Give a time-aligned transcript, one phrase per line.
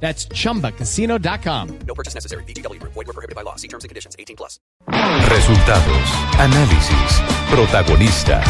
[0.00, 1.78] That's chumbacasino.com.
[1.86, 2.44] No purchase necessary.
[2.44, 2.80] BGW.
[2.82, 3.56] Void were prohibited by law.
[3.56, 4.14] See terms and conditions.
[4.18, 4.60] 18 plus.
[5.28, 8.46] Resultados, análisis, protagonistas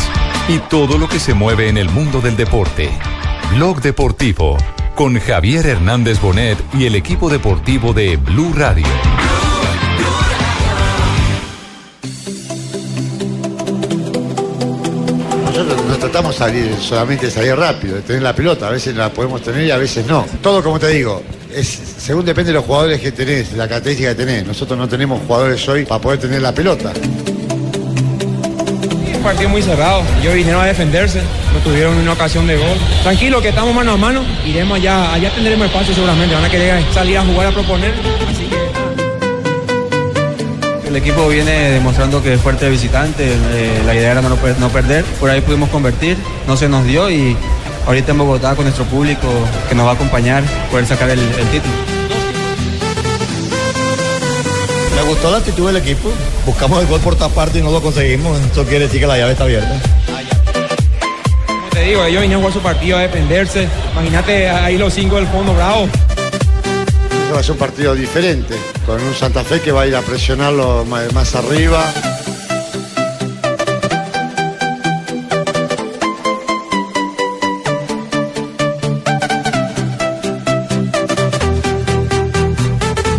[0.49, 2.91] y todo lo que se mueve en el mundo del deporte.
[3.55, 4.59] Blog Deportivo
[4.97, 8.87] con Javier Hernández Bonet y el equipo deportivo de Blue Radio.
[16.17, 18.69] Tratamos salir, solamente salir rápido, de tener la pelota.
[18.69, 20.25] A veces la podemos tener y a veces no.
[20.41, 21.23] Todo como te digo,
[21.55, 21.67] es,
[21.99, 24.47] según depende de los jugadores que tenés, la característica que tenés.
[24.47, 26.95] Nosotros no tenemos jugadores hoy para poder tener la pelota.
[29.15, 30.03] Un partido muy cerrado.
[30.23, 31.21] Ellos vinieron a defenderse,
[31.53, 32.79] no tuvieron una ocasión de gol.
[33.03, 34.25] Tranquilo, que estamos mano a mano.
[34.47, 36.35] Iremos allá, allá tendremos espacio seguramente.
[36.35, 37.93] Van a querer salir a jugar a proponer.
[40.87, 44.59] El equipo viene demostrando que es fuerte de visitante, eh, la idea era no, per-
[44.59, 47.37] no perder, por ahí pudimos convertir, no se nos dio y
[47.87, 49.27] ahorita en Bogotá con nuestro público
[49.69, 51.75] que nos va a acompañar, poder sacar el, el título.
[54.95, 56.09] Me gustó la actitud del equipo.
[56.47, 58.39] Buscamos el gol por todas partes y no lo conseguimos.
[58.41, 59.73] Esto quiere decir que la llave está abierta.
[61.47, 63.69] Como te digo, ellos vinieron a jugar su partido a defenderse.
[63.93, 65.89] Imagínate ahí los cinco del fondo, bravo.
[67.33, 70.01] Va a ser un partido diferente, con un Santa Fe que va a ir a
[70.01, 71.85] presionarlo más, más arriba.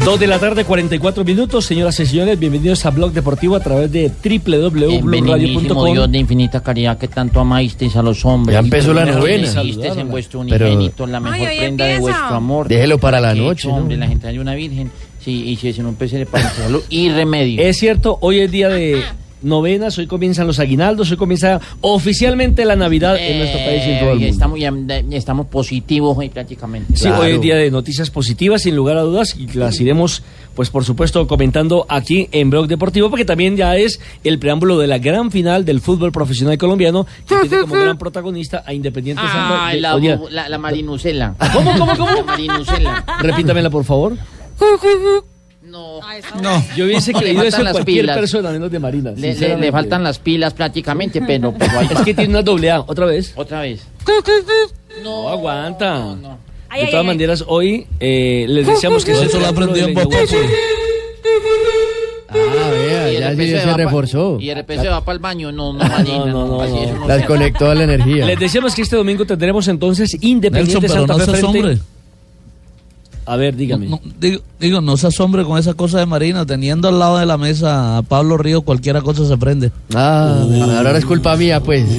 [0.07, 1.65] Dos de la tarde, 44 minutos.
[1.65, 6.97] Señoras y señores, bienvenidos a Blog Deportivo a través de Benignísimo Dios de infinita caridad
[6.97, 8.53] que tanto amasteis a los hombres.
[8.53, 9.51] Ya empezó la novena.
[9.61, 12.69] en vuestro Pero- unigénito la mejor prenda de vuestro amor.
[12.69, 13.75] Déjelo para la noche, hecho, ¿no?
[13.75, 14.89] hombre, la gente hay una virgen.
[15.19, 17.61] Sí, y si es en un PC para salud y remedio.
[17.61, 19.03] Es cierto, hoy es día de
[19.41, 23.99] novenas, hoy comienzan los aguinaldos, hoy comienza oficialmente la Navidad en nuestro país y en
[23.99, 24.33] todo el Eh, mundo.
[24.33, 24.73] estamos, ya-
[25.17, 26.95] estamos positivos hoy prácticamente.
[26.97, 30.23] Sí, hoy es día de noticias positivas, sin lugar a dudas, y las iremos,
[30.55, 34.87] pues por supuesto, comentando aquí en Blog Deportivo, porque también ya es el preámbulo de
[34.87, 39.67] la gran final del fútbol profesional colombiano, que tiene como gran protagonista a Independiente Santa
[39.67, 39.97] Ah, la,
[40.31, 41.35] la, la marinucela.
[41.53, 42.11] ¿Cómo, cómo, cómo?
[42.17, 43.05] La marinucela.
[43.21, 44.13] repítamela, por favor.
[45.67, 45.99] No.
[46.41, 48.17] No, yo hubiese Le creído faltan eso en las cualquier pilas.
[48.17, 49.11] persona, menos de Marina.
[49.15, 52.81] Le, le- le faltan las pilas prácticamente, pero, pero Es que tiene una doble A,
[52.81, 53.33] otra vez.
[53.35, 53.85] Otra vez.
[55.03, 56.15] No, aguanta.
[56.69, 57.07] Ay, de ay, todas ay.
[57.07, 59.97] maneras, hoy eh, les deseamos que Eso lo aprendió de en
[62.29, 64.37] Ah, vea, Y el ya sí se va pa- reforzó.
[64.39, 66.97] Y el RPC va para el baño, no, no, Marina, no, no, no.
[66.97, 68.25] no Las se- conectó a la energía.
[68.25, 71.77] Les decíamos que este domingo tendremos entonces Independiente Nelson, Santa no Fe frente- hombre.
[73.27, 73.87] A ver, dígame.
[73.87, 76.45] No, digo, digo, no se asombre con esa cosa de Marina.
[76.45, 79.69] Teniendo al lado de la mesa a Pablo Río, cualquiera cosa se prende.
[79.93, 80.43] Ah,
[80.77, 81.85] ahora es culpa mía, pues.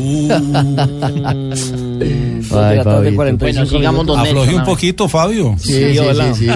[2.51, 3.03] Ay, Fabito.
[3.39, 5.55] Bueno, sigamos don Afloje Nelson, un poquito, Fabio.
[5.59, 6.35] Sí, sí, sí, hola.
[6.35, 6.49] sí.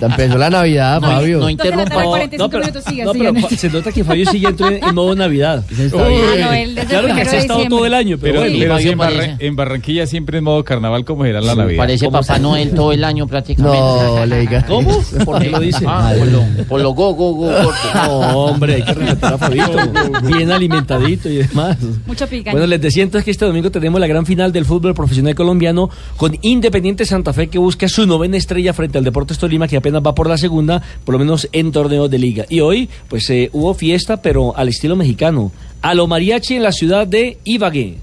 [0.00, 1.38] Empezó la Navidad, No, Fabio.
[1.40, 1.88] no interrumpa.
[2.04, 5.64] No, no, pero, no, pero se nota que Fabio sigue entró en, en modo Navidad.
[5.70, 8.74] Uy, Ah, no, él desde claro que así ha estado todo el año, pero, Pero,
[8.74, 11.78] Fabio en, Barra- en Barranquilla siempre es modo carnaval, ¿cómo será la Navidad?
[11.78, 13.78] Parece ¿Cómo Papá se- Noel todo el año prácticamente.
[14.16, 14.64] No, le diga.
[14.66, 15.02] ¿Cómo?
[15.24, 15.84] ¿Por qué lo dice?
[15.86, 17.50] Ah, por lo, por lo go, go, go.
[17.94, 19.76] No, hombre, hay que respetar a Fabito.
[20.24, 21.78] Bien alimentadito y demás.
[22.06, 22.52] Mucho picante.
[22.52, 25.90] Bueno, les decía entonces que este domingo tenemos la gran final del fútbol profesional colombiano
[26.16, 30.02] con Independiente Santa Fe que busca su novena estrella frente al Deportes Tolima que apenas
[30.04, 32.46] va por la segunda, por lo menos en torneos de liga.
[32.48, 35.52] Y hoy, pues eh, hubo fiesta, pero al estilo mexicano.
[35.82, 37.98] A lo mariachi en la ciudad de Ibagué.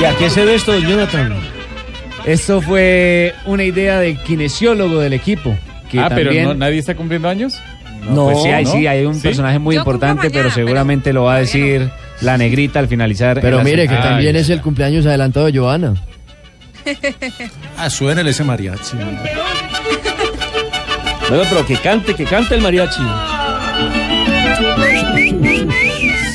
[0.00, 1.34] ¿Y a qué se debe esto, Jonathan?
[2.24, 5.56] Esto fue una idea del kinesiólogo del equipo.
[5.90, 7.54] Que ah, pero no- nadie está cumpliendo años.
[8.02, 8.72] No, pues sí, hay, ¿no?
[8.72, 9.20] sí, hay un ¿Sí?
[9.22, 11.90] personaje muy Yo importante, mañana, pero seguramente lo va a decir
[12.20, 13.40] la negrita al finalizar.
[13.40, 15.94] Pero mire que también es el cumpleaños adelantado de Joana.
[17.76, 18.96] Ah, suénele ese mariachi.
[21.28, 23.02] Bueno, pero que cante, que cante el mariachi.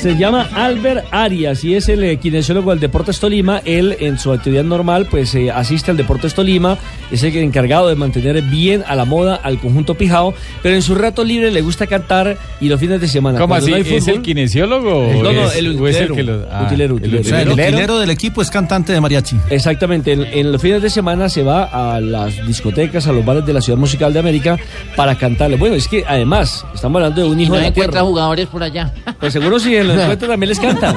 [0.00, 3.62] Se llama Albert Arias y es el eh, kinesiólogo del Deportes Tolima.
[3.64, 6.76] Él, en su actividad normal, pues eh, asiste al Deportes Tolima.
[7.12, 10.34] Es el encargado de mantener bien a la moda al conjunto Pijao.
[10.60, 13.38] Pero en su rato libre le gusta cantar y los fines de semana.
[13.38, 13.70] ¿Cómo así?
[13.70, 15.08] no hay ¿Es el kinesiólogo?
[15.22, 16.16] No, no, el utilero.
[16.16, 17.20] lo- ah, Utilero, el utilero.
[17.20, 17.68] O sea, el utilero.
[17.70, 19.36] utilero del equipo es cantante de mariachi.
[19.50, 21.62] Exactamente, en, en los fines de semana se va
[21.94, 24.58] a las discotecas, a los bares de la Ciudad Musical de América
[24.96, 25.56] para cantarle.
[25.58, 27.92] Bueno, es que además estamos hablando de un hijo no de la tierra.
[28.12, 28.92] Jugadores por allá.
[29.18, 30.94] Pues seguro si en los encuentros también les cantan.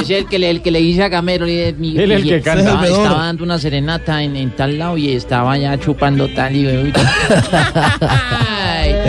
[0.00, 1.44] Es el que le, el que le dice a Gamero.
[1.44, 2.62] le- mi- Él es el que canta.
[2.62, 6.56] Estaba, el estaba dando una serenata en, en tal lado y estaba ya chupando tal
[6.56, 6.64] y...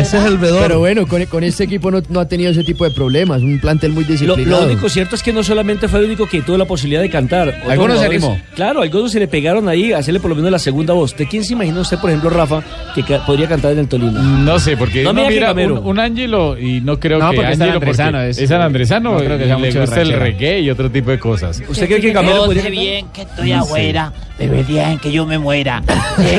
[0.02, 0.08] Ay.
[0.08, 0.62] Ese es el vedor.
[0.64, 3.42] Pero bueno, con, con este equipo no, no ha tenido ese tipo de problemas.
[3.42, 4.62] Un plantel muy disciplinado.
[4.62, 7.10] lo único cierto es que no solamente fue el único que tuvo la posibilidad de
[7.10, 7.62] cantar.
[7.70, 8.40] Algunos se animó.
[8.56, 11.16] Claro, algunos se le pegaron ahí a hacerle por lo menos la segunda voz.
[11.16, 12.62] ¿De quién se imagina usted, por ejemplo, Rafa,
[12.96, 14.20] que ca- podría cantar en el Tolima?
[14.22, 15.82] No sé, porque No que mira Gamero.
[15.82, 19.12] un, un Ángelo y no creo No, que porque es Ángelo porque es- es sanandresano,
[19.14, 21.62] no creo que sea le mucho gusta el reggae y otro tipo de cosas.
[21.68, 22.80] ¿Usted cree que Gamero Yo podría cantar?
[22.82, 25.82] bien que estoy afuera, pero el día en que yo me muera,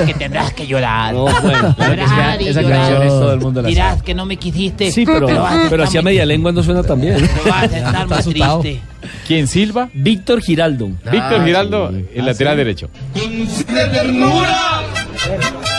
[0.06, 1.14] que tendrás que llorar.
[1.14, 4.04] No, bueno, Claro que Llorar esa, canción es todo el mundo la Dirás sabe.
[4.04, 7.16] que no me quisiste, Sí, pero, pero estar hacia media lengua no suena tan bien.
[7.18, 8.80] pero vas a estar muy triste.
[9.26, 9.88] ¿Quién Silva?
[9.92, 10.88] Víctor Giraldo.
[11.10, 12.88] Víctor Giraldo, el lateral derecho.
[13.14, 14.80] de ternura,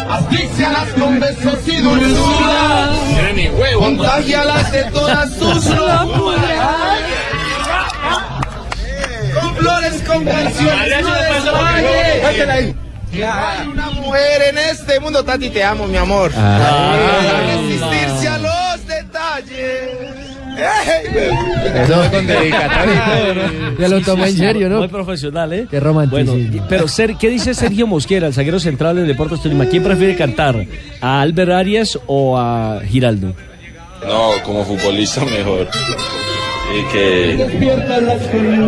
[0.09, 2.89] asfixialas con besos y dulzura,
[3.77, 6.99] contagialas de todas sus locuras.
[9.41, 12.75] Con flores, con canciones, no desmayes.
[13.13, 16.31] Que hay una mujer en este mundo, Tati, te amo, mi amor.
[16.31, 19.89] Para resistirse a los detalles.
[20.55, 21.07] ¡Ey!
[21.83, 23.77] Eso Con dedicatoria y todo, ¿no?
[23.79, 24.77] Ya lo tomó en serio, ¿no?
[24.79, 25.67] Muy profesional, ¿eh?
[25.69, 26.33] Qué romanticismo.
[26.35, 29.65] Bueno, pero Ser- ¿qué dice Sergio Mosquera, el zaguero central del Deportes Tolima?
[29.65, 30.65] ¿Quién prefiere cantar?
[31.01, 33.33] ¿A Albert Arias o a Giraldo?
[34.07, 35.67] No, como futbolista mejor.
[36.75, 37.59] Y que,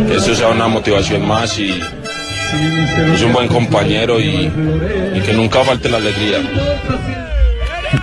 [0.07, 1.79] que eso sea una motivación más y
[3.13, 4.51] es un buen compañero y,
[5.15, 6.37] y que nunca falte la alegría.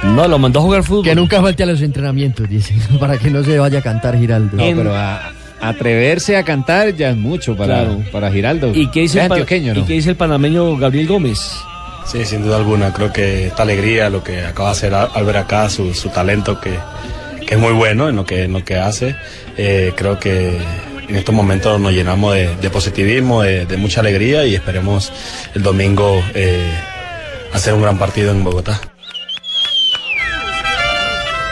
[0.05, 1.05] No, lo mandó a jugar fútbol.
[1.05, 4.57] Que nunca falte a los entrenamientos, dice, para que no se vaya a cantar Giraldo.
[4.57, 8.03] No, pero a- atreverse a cantar ya es mucho para, Claro.
[8.11, 8.73] para Giraldo.
[8.75, 9.87] ¿Y qué dice, el, pa- antioqueño, ¿y ¿no?
[9.87, 11.39] qué dice el panameño Gabriel Gómez?
[12.05, 12.93] Sí, sin duda alguna.
[12.93, 16.61] Creo que esta alegría, lo que acaba de hacer Al- Albert acá, su, su talento
[16.61, 16.73] que,
[17.47, 19.15] que es muy bueno en lo que, en lo que hace,
[19.57, 20.57] eh, creo que
[21.09, 25.13] en estos momentos nos llenamos de, de positivismo, de, de mucha alegría y esperemos
[25.55, 26.71] el domingo eh,
[27.53, 28.81] hacer un gran partido en Bogotá.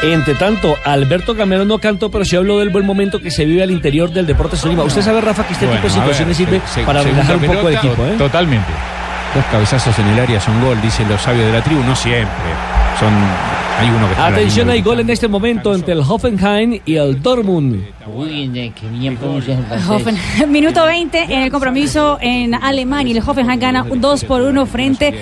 [0.03, 3.63] Entre tanto, Alberto Gamero no cantó, pero sí habló del buen momento que se vive
[3.63, 4.83] al interior del Deportes Tolima.
[4.83, 7.43] Usted sabe, Rafa, que este Bueno, tipo de ver, situaciones sirve se- para relajar un
[7.45, 8.15] poco el equipo, ¿eh?
[8.17, 8.69] Totalmente.
[9.35, 12.31] Dos cabezazos en el área son gol, dicen los sabios de la tribu, no siempre.
[12.99, 13.13] Son,
[13.79, 17.85] hay uno que Atención, hay gol en este momento entre el Hoffenheim y el Dortmund.
[18.15, 19.89] Uy, ne- qué bien pronuncias el francés.
[19.89, 23.13] Hoffen- Minuto 20 en el compromiso en Alemania.
[23.17, 25.15] El Hoffenheim gana un 2 por 1 frente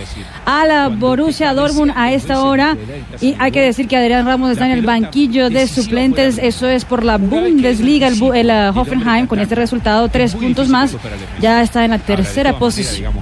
[0.45, 2.77] a la Borussia Dortmund a esta hora.
[3.21, 6.39] Y hay que decir que Adrián Ramos está en el banquillo de suplentes.
[6.39, 8.09] Eso es por la Bundesliga.
[8.09, 10.97] El, el, uh, Hoffenheim con este resultado, tres puntos más,
[11.41, 13.13] ya está en la tercera posición.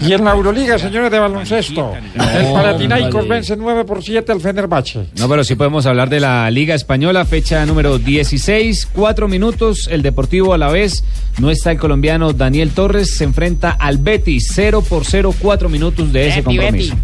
[0.00, 3.28] Y en la Euroliga, señores de baloncesto, el Panathinaikos vale.
[3.28, 5.06] vence 9 por 7 al Fenerbahce.
[5.18, 9.88] No, pero sí podemos hablar de la Liga Española, fecha número 16, cuatro minutos.
[9.90, 11.02] El Deportivo a la vez
[11.38, 16.12] no está el colombiano Daniel Torres, se enfrenta al Betis, 0 por 0, cuatro minutos
[16.12, 16.94] de ese Betty, compromiso.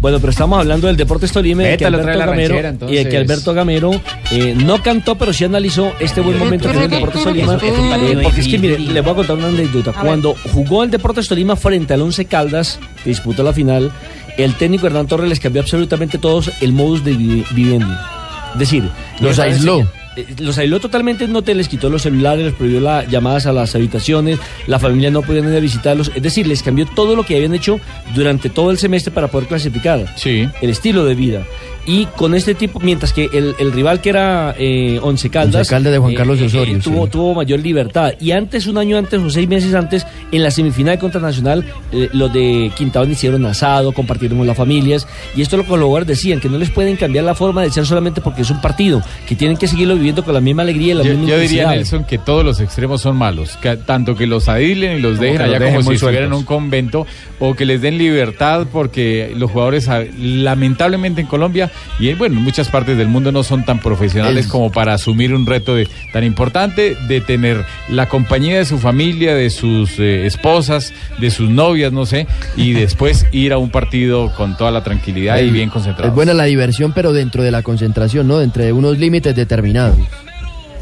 [0.00, 3.16] Bueno, pero estamos hablando del Deportes Tolima y de que Alberto Gamero, y de que.
[3.18, 3.92] Alberto Gamero
[4.32, 7.54] eh, no cantó, pero sí analizó este buen momento que tiene el Deportes Tolima.
[7.62, 8.94] Eh, porque es que, mire, difícil.
[8.94, 9.92] le voy a contar una anécdota.
[9.92, 13.92] Cuando jugó el Deportes Tolima frente al Once Caldas, que disputó la final,
[14.36, 18.50] el técnico Hernán Torres les cambió absolutamente todos el modus de vi- vivienda.
[18.54, 18.82] Es decir,
[19.20, 19.86] Los les aisló.
[20.20, 23.52] Eh, Los aisló totalmente, no te les quitó los celulares, les prohibió las llamadas a
[23.52, 27.24] las habitaciones, la familia no podía ir a visitarlos, es decir, les cambió todo lo
[27.24, 27.80] que habían hecho
[28.14, 30.06] durante todo el semestre para poder clasificar.
[30.16, 30.48] Sí.
[30.60, 31.46] El estilo de vida.
[31.86, 35.70] Y con este tipo, mientras que el, el rival que era eh, Once Caldas, Once
[35.70, 37.10] Caldas de Juan Carlos Osorio, tuvo, sí.
[37.10, 38.12] tuvo mayor libertad.
[38.20, 42.08] Y antes, un año antes o seis meses antes, en la semifinal contra Nacional, eh,
[42.12, 45.08] los de Quintabón hicieron asado, compartieron con las familias.
[45.34, 47.70] Y esto lo que los jugadores decían, que no les pueden cambiar la forma de
[47.70, 50.92] ser solamente porque es un partido, que tienen que seguirlo viviendo con la misma alegría
[50.92, 51.70] y la Yo, misma yo diría.
[51.70, 53.56] Nelson, que todos los extremos son malos.
[53.62, 55.94] Que tanto que los aíslen y los Como dejen que los allá dejen como si
[55.96, 57.06] estuvieran en un convento,
[57.38, 60.02] o que les den libertad, porque los jugadores, ah,
[60.44, 64.50] lamentablemente en Colombia, y bueno, en muchas partes del mundo no son tan profesionales Es-
[64.50, 69.34] como para asumir un reto de, tan importante de tener la compañía de su familia,
[69.34, 72.26] de sus eh, esposas, de sus novias, no sé,
[72.56, 76.08] y después ir a un partido con toda la tranquilidad y bien concentrado.
[76.08, 78.38] Es buena la diversión, pero dentro de la concentración, ¿no?
[78.38, 79.89] Dentro de unos límites determinados.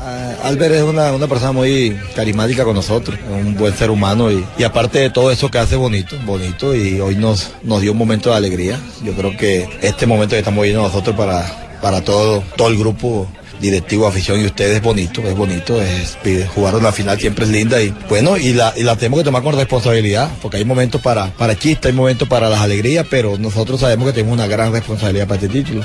[0.01, 4.45] Ah, Albert es una, una persona muy carismática con nosotros, un buen ser humano y,
[4.57, 7.99] y aparte de todo eso que hace bonito, bonito y hoy nos, nos dio un
[7.99, 8.79] momento de alegría.
[9.03, 13.29] Yo creo que este momento que estamos viviendo nosotros para, para todo, todo el grupo
[13.61, 16.17] directivo, afición y ustedes es bonito, es bonito, es,
[16.55, 19.43] jugar una final siempre es linda y bueno, y la, y la tenemos que tomar
[19.43, 23.81] con responsabilidad, porque hay momentos para, para chistes, hay momentos para las alegrías, pero nosotros
[23.81, 25.85] sabemos que tenemos una gran responsabilidad para este título.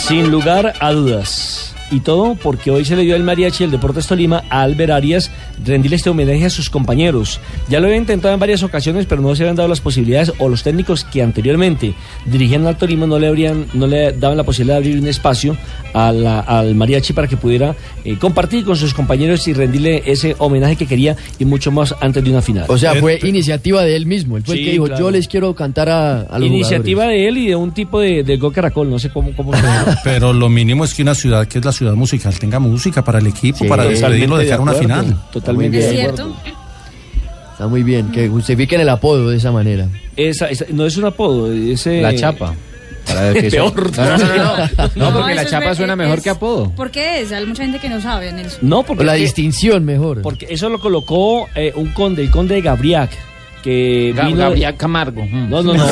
[0.00, 1.69] Sin lugar a dudas.
[1.92, 5.30] Y todo porque hoy se le dio el mariachi del Deportes Tolima a Albert Arias
[5.64, 7.40] rendirle este homenaje a sus compañeros.
[7.68, 10.48] Ya lo había intentado en varias ocasiones, pero no se habían dado las posibilidades o
[10.48, 11.94] los técnicos que anteriormente
[12.26, 15.56] dirigían al Tolima no le habrían, no le daban la posibilidad de abrir un espacio
[15.92, 20.36] a la- al mariachi para que pudiera eh, compartir con sus compañeros y rendirle ese
[20.38, 22.66] homenaje que quería y mucho más antes de una final.
[22.68, 24.36] O sea, fue iniciativa de él mismo.
[24.36, 25.00] Él fue el que dijo, claro.
[25.00, 27.20] yo les quiero cantar a, a los Iniciativa jugadores".
[27.20, 29.62] de él y de un tipo de, de Go Caracol, no sé cómo, cómo se
[29.62, 29.98] llama.
[30.04, 33.20] Pero lo mínimo es que una ciudad que es la ciudad musical tenga música para
[33.20, 34.78] el equipo, Sí, para despedirlo, de una acuerdo.
[34.78, 35.16] final.
[35.32, 36.36] Totalmente Muy de acuerdo.
[37.52, 39.88] Está muy bien, que justifiquen el apodo de esa manera.
[40.16, 42.54] Esa, esa- no es un apodo, es eh, La chapa.
[43.06, 43.96] Para que Peor.
[43.96, 44.90] No, no, no, no, no.
[44.96, 46.70] No, porque eso la chapa suena es- mejor que apodo.
[46.72, 47.32] ¿Por qué es?
[47.32, 48.58] Hay mucha gente que no sabe, Nelson.
[48.62, 50.20] No, porque O la distinción mejor.
[50.20, 53.10] porque eso lo colocó eh, un conde, el conde de Gabriac,
[53.62, 55.22] que Ga- vino Gabriel Camargo.
[55.24, 55.50] mm.
[55.50, 55.86] No, no, no.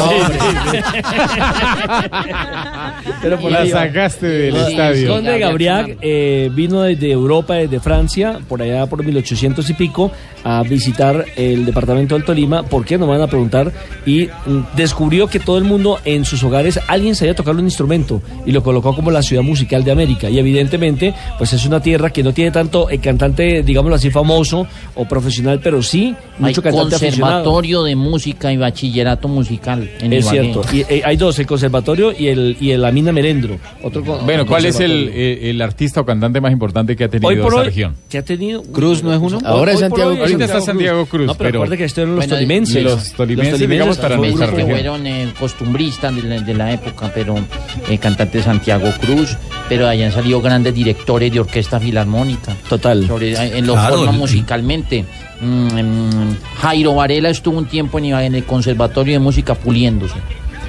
[3.22, 5.08] Pero por la sacaste del El estadio.
[5.14, 10.10] conde de Gabriac eh, vino desde Europa, desde Francia, por allá por 1800 y pico,
[10.44, 12.62] a visitar el departamento del Tolima.
[12.62, 12.96] ¿Por qué?
[12.98, 13.72] No me van a preguntar.
[14.06, 18.22] Y mm, descubrió que todo el mundo en sus hogares, alguien sabía tocar un instrumento
[18.46, 20.30] y lo colocó como la ciudad musical de América.
[20.30, 24.66] Y evidentemente, pues es una tierra que no tiene tanto eh, cantante, digámoslo así, famoso
[24.94, 27.44] o profesional, pero sí mucho Hay cantante aficionado.
[27.58, 30.40] Conservatorio de música y bachillerato musical en Es Ibagué.
[30.52, 30.62] cierto.
[30.72, 33.58] Y, eh, hay dos, el conservatorio y el y el Amina Merendro.
[33.82, 37.28] Otro Bueno, ¿cuál es el, eh, el artista o cantante más importante que ha tenido
[37.28, 37.94] Hoy por esa hoy, región?
[38.08, 39.40] que ha tenido Cruz no es uno.
[39.44, 40.20] Ahora es Hoy Santiago Cruz.
[40.22, 42.84] Ahorita está Santiago Cruz, No, pero, pero- recuerde que estuvieron los Bueno, tolimenses.
[42.84, 44.70] los tolimenses, digamos, para nuestra región.
[44.70, 47.34] fueron eh, costumbristas de la, de la época, pero
[47.88, 49.36] eh, cantante Santiago Cruz,
[49.68, 52.56] pero hayan salido grandes directores de orquesta filarmónica.
[52.68, 53.04] Total.
[53.06, 55.04] Sobre, en lo Claro, forma el- musicalmente.
[55.40, 60.14] Mm, mm, Jairo Varela estuvo un tiempo en, el Conservatorio de Música puliéndose.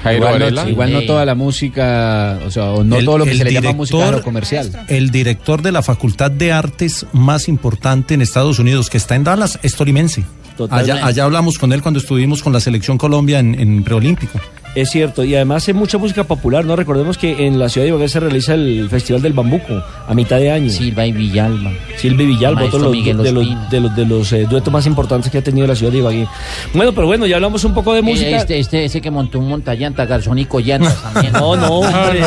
[0.03, 0.63] Jairo Igual, Varela.
[0.63, 3.43] no, igual no toda la música, o sea, o no El- todo lo que se
[3.43, 4.85] le llama director- música comercial.
[4.88, 9.23] El director de la Facultad de Artes más importante en Estados Unidos, que está en
[9.25, 10.23] Dallas, es tolimense.
[10.71, 14.39] Allá, allá hablamos con él cuando estuvimos con la selección Colombia en, en preolímpico.
[14.75, 16.75] Es cierto, y además hay mucha música popular, ¿no?
[16.75, 20.38] Recordemos que en la ciudad de Ibagué se realiza el Festival del Bambuco a mitad
[20.38, 20.69] de año.
[20.69, 21.71] Silva y Villalba.
[21.97, 24.85] Silva y Villalba, otro de los, de los, de los, de los, eh, duetos más
[24.85, 26.27] importantes que ha tenido la ciudad de Ibagué.
[26.73, 28.38] Bueno, pero bueno, ya hablamos un poco de música.
[28.38, 31.33] Este, este, ese que montó un montallanta, Garzón y también.
[31.33, 32.21] No, no, hombre.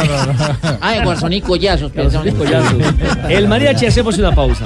[0.81, 2.27] Ah, Garzón y Collazos, perdón.
[3.29, 4.65] El mariachi, hacemos una pausa.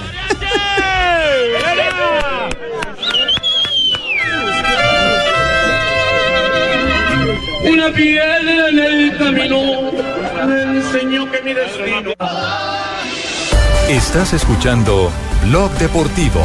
[10.47, 12.13] Me enseñó que mi destino.
[13.89, 15.13] Estás escuchando
[15.45, 16.45] Blog Deportivo.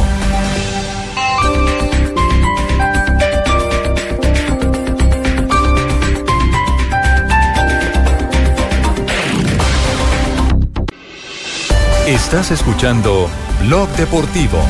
[12.06, 13.28] Estás escuchando
[13.62, 14.60] Blog Deportivo.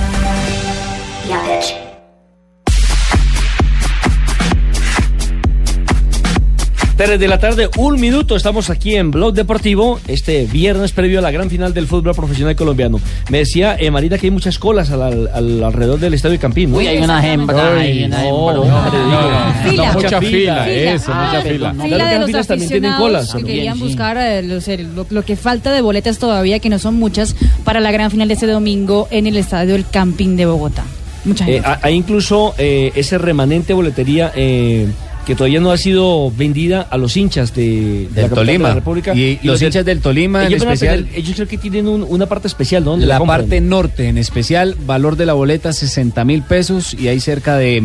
[7.04, 11.22] Tres de la tarde, un minuto, estamos aquí en Blog Deportivo, este viernes previo a
[11.22, 13.00] la gran final del fútbol profesional colombiano.
[13.28, 16.70] Me decía eh, Marina que hay muchas colas al, al- al- alrededor del Estadio Campín,
[16.70, 16.78] ¿no?
[16.78, 18.54] Uy, hay una hembra, hay una hembra.
[18.54, 19.92] No, no, Fila.
[19.94, 21.72] Mucha fila, eso, Ah, mucha fila.
[21.72, 21.82] no.
[21.84, 23.42] Fila Claro que de las los filas también tienen aficionados colas.
[23.44, 23.82] que querían sí.
[23.82, 27.80] buscar eh, los- lo, lo que falta de boletas todavía, que no son muchas, para
[27.80, 30.84] la gran final de este domingo en el estadio El Camping de Bogotá.
[31.24, 31.68] Mucha Eh, gente.
[31.68, 34.86] ha- hay incluso eh, ese remanente boletería eh,
[35.26, 38.68] que todavía no ha sido vendida a los hinchas de, de la de Tolima.
[38.70, 39.14] la República.
[39.14, 42.48] Y los hinchas del Tolima en especial- tener- ellos creo que tienen un- una parte
[42.48, 42.96] especial, ¿no?
[42.96, 43.40] La compran.
[43.42, 47.80] parte norte en especial, valor de la boleta 60 mil pesos y hay cerca de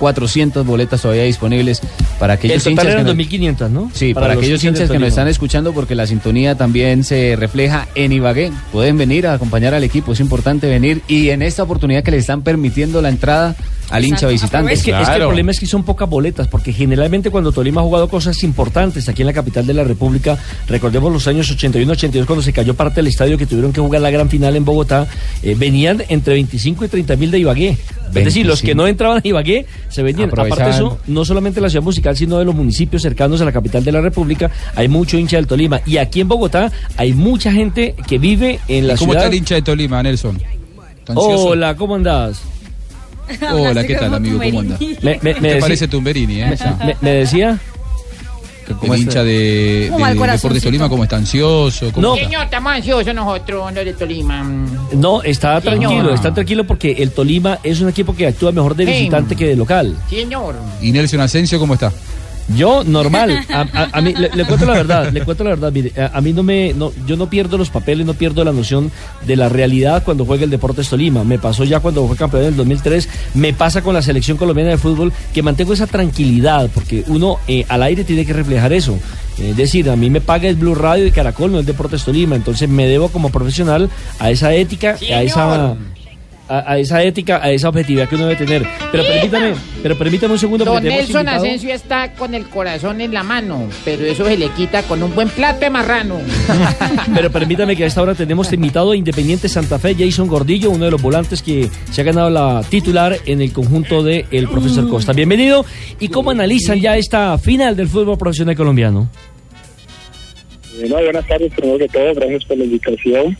[0.00, 1.80] 1.400 boletas todavía disponibles
[2.18, 2.86] para El aquellos total hinchas.
[2.86, 3.90] eran que nos- 2.500, ¿no?
[3.94, 7.88] Sí, para, los aquellos hinchas que nos están escuchando porque la sintonía también se refleja
[7.94, 8.52] en Ibagué.
[8.72, 12.20] Pueden venir a acompañar al equipo, es importante venir y en esta oportunidad que les
[12.20, 13.54] están permitiendo la entrada
[13.94, 14.72] al hincha visitante.
[14.72, 17.80] Es que, es que el problema es que son pocas boletas, porque generalmente cuando Tolima
[17.80, 20.36] ha jugado cosas importantes aquí en la capital de la República,
[20.66, 24.10] recordemos los años 81-82 cuando se cayó parte del estadio que tuvieron que jugar la
[24.10, 25.06] gran final en Bogotá,
[25.44, 27.78] eh, venían entre 25 y 30 mil de Ibagué.
[28.08, 30.28] Es decir, los que no entraban a Ibagué se venían.
[30.30, 33.52] Aparte de eso, no solamente la ciudad musical, sino de los municipios cercanos a la
[33.52, 35.80] capital de la República, hay mucho hincha del Tolima.
[35.86, 39.26] Y aquí en Bogotá hay mucha gente que vive en la ¿Cómo ciudad.
[39.26, 40.40] está el hincha de Tolima, Nelson?
[41.14, 42.42] Hola, ¿cómo andás?
[43.52, 44.38] Hola, ¿qué tal, amigo?
[44.42, 44.78] ¿Cómo anda?
[45.02, 46.56] Me, me- me Te decí- parece Tumberini, ¿eh?
[47.00, 47.58] me- decía.
[48.82, 50.62] El hincha de, ¿Cómo va el de Deportes?
[50.62, 51.92] Tolima, ¿cómo está ansioso?
[51.92, 52.14] ¿Cómo No.
[52.14, 52.26] está?
[52.26, 54.42] Señor, estamos ansiosos nosotros, los de Tolima.
[54.94, 55.78] No, está Señor.
[55.80, 58.92] tranquilo, está tranquilo porque el Tolima es un equipo que actúa mejor de Sí.
[58.92, 59.94] visitante que de local.
[60.08, 60.54] Señor.
[60.80, 61.92] ¿Y Nelson Asensio cómo está?
[62.54, 63.40] Yo, normal.
[63.48, 65.72] A, a- a mí, le, le cuento la verdad, le cuento la verdad.
[65.72, 66.74] Mire, a, a mí no me.
[66.74, 68.92] No, yo no pierdo los papeles, no pierdo la noción
[69.26, 71.24] de la realidad cuando juega el Deportes Tolima.
[71.24, 73.08] Me pasó ya cuando fue campeón en el 2003.
[73.34, 77.64] Me pasa con la selección colombiana de fútbol que mantengo esa tranquilidad porque uno eh,
[77.68, 78.98] al aire tiene que reflejar eso.
[79.38, 82.04] Eh, Es decir, a mí me paga el Blue Radio y Caracol, no el Deportes
[82.04, 82.36] Tolima.
[82.36, 85.76] Entonces me debo como profesional a esa ética, a esa.
[86.46, 88.66] A, a esa ética, a esa objetividad que uno debe tener.
[88.92, 93.14] Pero permítame, pero permítame un segundo Don Nelson invitado- Asensio está con el corazón en
[93.14, 96.20] la mano, pero eso se le quita con un buen plato de marrano.
[97.14, 100.84] Pero permítame que a esta hora tenemos invitado a Independiente Santa Fe, Jason Gordillo, uno
[100.84, 104.86] de los volantes que se ha ganado la titular en el conjunto del el profesor
[104.90, 105.12] Costa.
[105.14, 105.64] Bienvenido.
[105.98, 109.08] ¿Y cómo analizan ya esta final del fútbol profesional colombiano?
[110.78, 113.36] Bueno, buenas tardes, primero que todo, gracias por la invitación.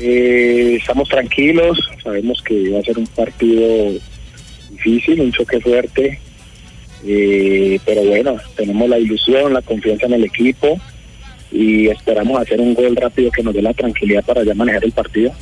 [0.00, 3.94] Eh, estamos tranquilos, sabemos que va a ser un partido
[4.70, 6.20] difícil, un choque fuerte,
[7.04, 10.78] eh, pero bueno, tenemos la ilusión, la confianza en el equipo
[11.50, 14.92] y esperamos hacer un gol rápido que nos dé la tranquilidad para ya manejar el
[14.92, 15.32] partido.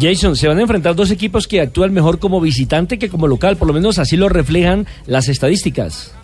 [0.00, 3.56] Jason, se van a enfrentar dos equipos que actúan mejor como visitante que como local,
[3.56, 6.14] por lo menos así lo reflejan las estadísticas.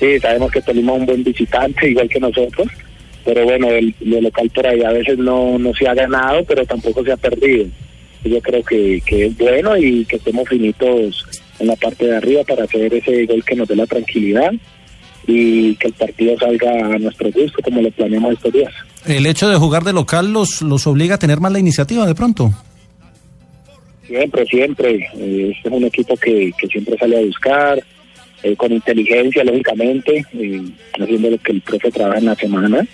[0.00, 2.66] Sí, sabemos que Tolima es un buen visitante, igual que nosotros,
[3.24, 6.64] pero bueno, el, lo local por ahí a veces no, no se ha ganado, pero
[6.64, 7.66] tampoco se ha perdido.
[8.24, 11.26] Yo creo que, que es bueno y que estemos finitos
[11.58, 14.52] en la parte de arriba para hacer ese gol que nos dé la tranquilidad
[15.26, 18.72] y que el partido salga a nuestro gusto como lo planeamos estos días.
[19.06, 22.14] El hecho de jugar de local los, los obliga a tener más la iniciativa de
[22.14, 22.52] pronto.
[24.06, 25.08] Siempre, siempre.
[25.14, 27.80] Este es un equipo que, que siempre sale a buscar,
[28.42, 30.62] eh, con inteligencia, lógicamente, eh,
[30.98, 32.86] haciendo lo que el profe trabaja en la semana.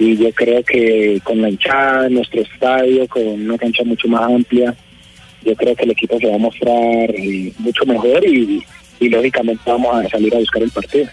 [0.00, 4.74] Y yo creo que con la hinchada nuestro estadio, con una cancha mucho más amplia,
[5.44, 8.64] yo creo que el equipo se va a mostrar eh, mucho mejor y,
[8.98, 11.06] y lógicamente vamos a salir a buscar el partido.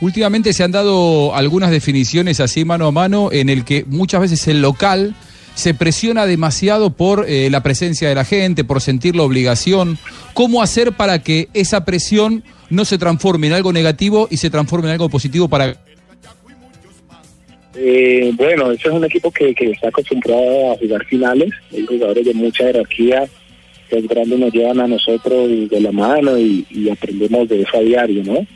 [0.00, 4.48] Últimamente se han dado algunas definiciones así mano a mano en el que muchas veces
[4.48, 5.14] el local
[5.54, 9.96] se presiona demasiado por eh, la presencia de la gente, por sentir la obligación.
[10.32, 14.88] ¿Cómo hacer para que esa presión no se transforme en algo negativo y se transforme
[14.88, 15.76] en algo positivo para...
[17.76, 21.50] Eh, bueno, ese es un equipo que, que está acostumbrado a jugar finales.
[21.72, 23.28] Hay jugadores de mucha jerarquía
[23.88, 27.80] que es grande nos llevan a nosotros de la mano y, aprendemos de eso a
[27.80, 28.46] diario, ¿no?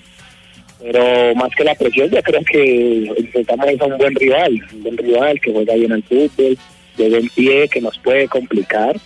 [0.81, 4.96] Pero más que la presión, yo creo que enfrentamos a un buen rival, un buen
[4.96, 6.57] rival que juega bien al fútbol,
[6.96, 8.96] de buen pie, que nos puede complicar.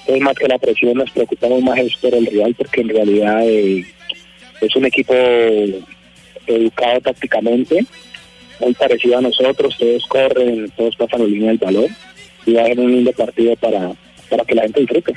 [0.00, 3.86] Entonces, más que la presión, nos preocupamos más por el rival, porque en realidad eh,
[4.60, 5.14] es un equipo
[6.46, 7.86] educado tácticamente,
[8.60, 11.86] muy parecido a nosotros, todos corren, todos pasan la línea del balón
[12.46, 13.92] y va a ser un lindo partido para,
[14.30, 15.14] para que la gente disfrute.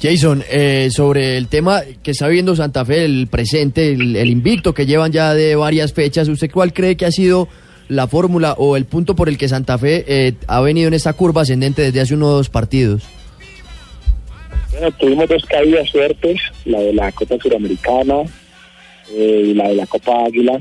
[0.00, 4.74] Jason, eh, sobre el tema que está viviendo Santa Fe, el presente, el, el invicto
[4.74, 7.48] que llevan ya de varias fechas, ¿usted cuál cree que ha sido
[7.88, 11.12] la fórmula o el punto por el que Santa Fe eh, ha venido en esta
[11.12, 13.04] curva ascendente desde hace unos partidos?
[14.72, 18.22] Bueno, tuvimos dos caídas fuertes, la de la Copa Suramericana
[19.14, 20.58] eh, y la de la Copa Águila.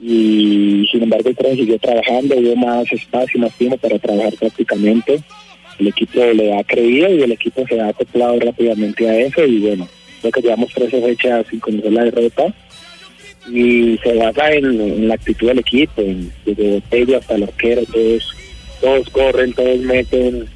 [0.00, 5.20] Y sin embargo el tren siguió trabajando, hubo más espacio, más tiempo para trabajar prácticamente.
[5.78, 9.58] El equipo le ha creído y el equipo se ha acoplado rápidamente a eso y
[9.60, 9.88] bueno,
[10.20, 12.54] creo que llevamos 13 fechas sin conocer la derrota
[13.50, 17.82] y se basa en, en la actitud del equipo, en, desde Botello hasta el arquero,
[17.92, 18.34] todos,
[18.80, 20.46] todos corren, todos meten,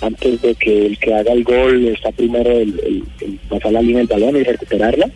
[0.00, 3.82] antes de que el que haga el gol está primero el, el- el pasar la
[3.82, 5.10] línea del balón y recuperarla.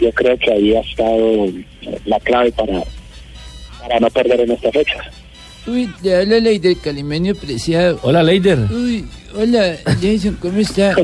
[0.00, 1.46] Yo creo que ahí ha estado
[2.04, 2.82] la clave para,
[3.88, 4.94] para no perder en esta fecha.
[5.66, 7.98] Uy, le habla Leider Calimenio Preciado.
[8.02, 8.58] Hola, Leider.
[8.70, 9.04] Uy,
[9.36, 10.94] hola, Jason, ¿cómo está?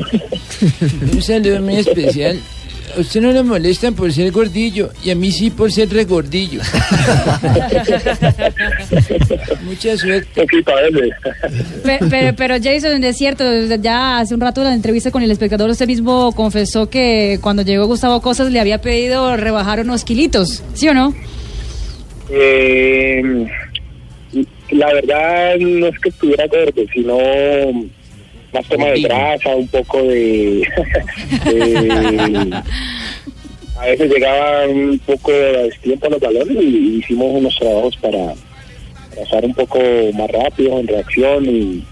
[1.13, 2.39] Un saludo muy especial
[2.97, 6.61] A usted no le molestan por ser gordillo y a mí sí por ser regordillo.
[9.63, 10.45] Mucha suerte.
[11.83, 13.43] Pe- Pero, pero Jason, es cierto,
[13.81, 17.61] ya hace un rato en la entrevista con el espectador usted mismo confesó que cuando
[17.63, 21.13] llegó Gustavo Cosas le había pedido rebajar unos kilitos, ¿sí o no?
[22.29, 23.47] Eh,
[24.71, 27.17] la verdad no es que estuviera gordo, sino
[28.53, 30.67] más toma de grasa, un poco de...
[31.45, 32.63] de-
[33.77, 38.33] a veces llegaba un poco de tiempo a los balones y hicimos unos trabajos para
[39.15, 39.79] pasar un poco
[40.13, 41.83] más rápido en reacción y,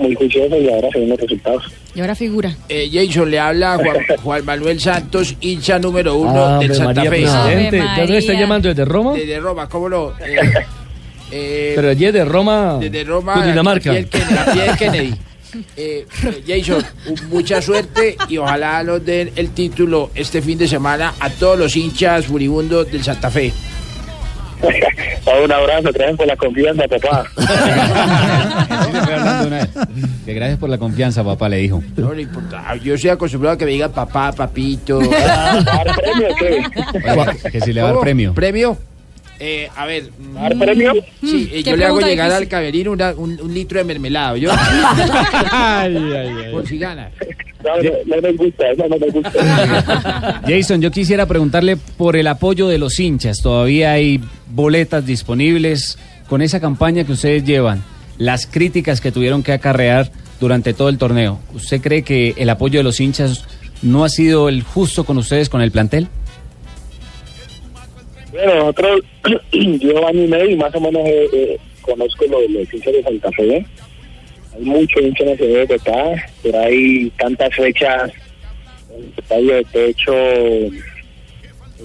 [0.00, 1.64] muy juicioso y ahora se ven los resultados.
[1.94, 2.56] Y ahora figura.
[2.68, 7.10] Eh, Jason, le habla Juan, Juan Manuel Santos, hincha número uno Ave del Santa María,
[7.10, 7.16] Fe.
[7.22, 7.76] presidente.
[7.76, 8.68] ¿De dónde está llamando?
[8.70, 9.12] ¿Desde Roma?
[9.14, 10.12] Desde Roma, ¿cómo no?
[11.34, 13.90] Eh, eh, Pero allí es de Roma, desde Roma, Cundinamarca.
[13.90, 15.14] a pie del Ken- a pie del Kennedy.
[15.76, 16.06] Eh,
[16.46, 16.84] Jason,
[17.30, 21.74] mucha suerte y ojalá nos den el título este fin de semana a todos los
[21.76, 23.50] hinchas furibundos del Santa Fe.
[25.44, 27.24] Un abrazo, gracias por la confianza, papá.
[30.24, 31.82] Que gracias por la confianza, papá, le dijo.
[31.96, 32.74] No le importa.
[32.76, 35.00] Yo soy acostumbrado a que me digan papá, papito.
[35.10, 36.62] ¿Dar premio o qué?
[37.10, 38.02] Oiga, que si le va ¿Cómo?
[38.02, 38.32] premio.
[38.34, 38.78] ¿Premio?
[39.44, 40.04] Eh, a ver.
[40.34, 40.92] ¿Dar premio?
[41.20, 42.44] Sí, eh, ¿Qué yo le hago llegar difícil?
[42.44, 44.50] al camerino una- un, un litro de mermelada, ¿yo?
[46.52, 47.10] Por si gana.
[47.64, 50.42] No, no, no nos gusta, eso no nos gusta.
[50.46, 53.38] Jason, yo quisiera preguntarle por el apoyo de los hinchas.
[53.42, 57.82] Todavía hay boletas disponibles con esa campaña que ustedes llevan,
[58.18, 61.38] las críticas que tuvieron que acarrear durante todo el torneo.
[61.54, 63.44] ¿Usted cree que el apoyo de los hinchas
[63.82, 66.08] no ha sido el justo con ustedes, con el plantel?
[68.32, 69.02] Bueno, nosotros,
[69.52, 73.02] yo año y medio más o menos eh, eh, conozco lo de los hinchas de
[73.02, 73.66] Santa Fe.
[74.54, 78.10] Hay mucho hincha en ciudad de Bogotá, pero hay tantas fechas,
[78.96, 80.14] el estadio de techo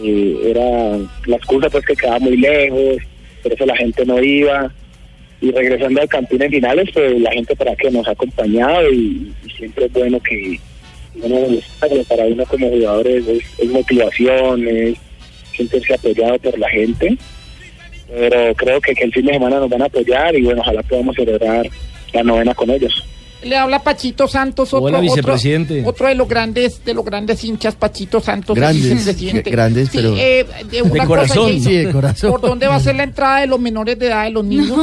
[0.01, 2.97] eh, era la excusa pues que quedaba muy lejos,
[3.43, 4.71] por eso la gente no iba.
[5.39, 9.33] Y regresando al campín en finales, pues la gente para que nos ha acompañado y,
[9.55, 10.59] siempre es bueno que
[11.15, 14.97] bueno, el para uno como jugadores es, es motivación, es
[15.57, 17.17] sentirse apoyado por la gente.
[18.07, 21.15] Pero creo que, el fin de semana nos van a apoyar y bueno, ojalá podamos
[21.15, 21.67] celebrar
[22.13, 23.05] la novena con ellos.
[23.43, 25.83] Le habla Pachito Santos, otro, Hola, otro- vicepresidente.
[25.85, 29.51] Otro, de los grandes, de los grandes hinchas, Pachito Santos, Grandes, vicepresidente.
[29.51, 31.59] grandes, Sí, pero- eh, de, una De cosa, corazón.
[31.61, 32.31] Sí, de corazón.
[32.31, 34.67] ¿Por dónde va a ser la entrada de los menores de edad de los niños?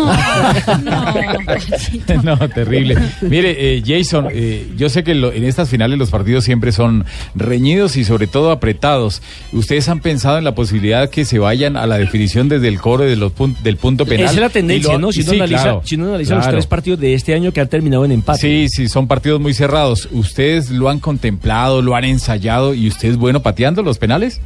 [2.23, 2.97] No, terrible.
[3.23, 7.05] Mire, eh, Jason, eh, yo sé que lo- en estas finales los partidos siempre son
[7.35, 9.23] reñidos y sobre todo apretados.
[9.53, 13.05] ¿Ustedes han pensado en la posibilidad que se vayan a la definición desde el coro
[13.05, 14.27] de los pun- del punto penal?
[14.27, 15.13] Esa es la tendencia, lo- ¿no?
[15.13, 17.61] Si uno sí, analiza, claro, si uno analiza los tres partidos de este año que
[17.61, 18.41] han terminado en empate.
[18.45, 20.07] Sí, sí, son partidos muy cerrados.
[20.13, 24.39] ¿Ustedes lo han contemplado, lo han ensayado y usted es bueno pateando los penales?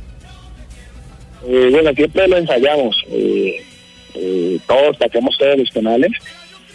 [1.45, 3.05] Eh, bueno, siempre lo ensayamos.
[3.11, 3.61] eh,
[4.15, 6.13] eh, todos pateamos todos los penales,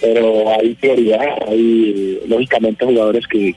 [0.02, 3.56] pero hay prioridad, hay lógicamente jugadores que,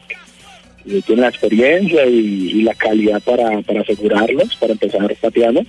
[0.85, 5.63] tienen la experiencia y, la calidad para, asegurarlos, para empezar pateando.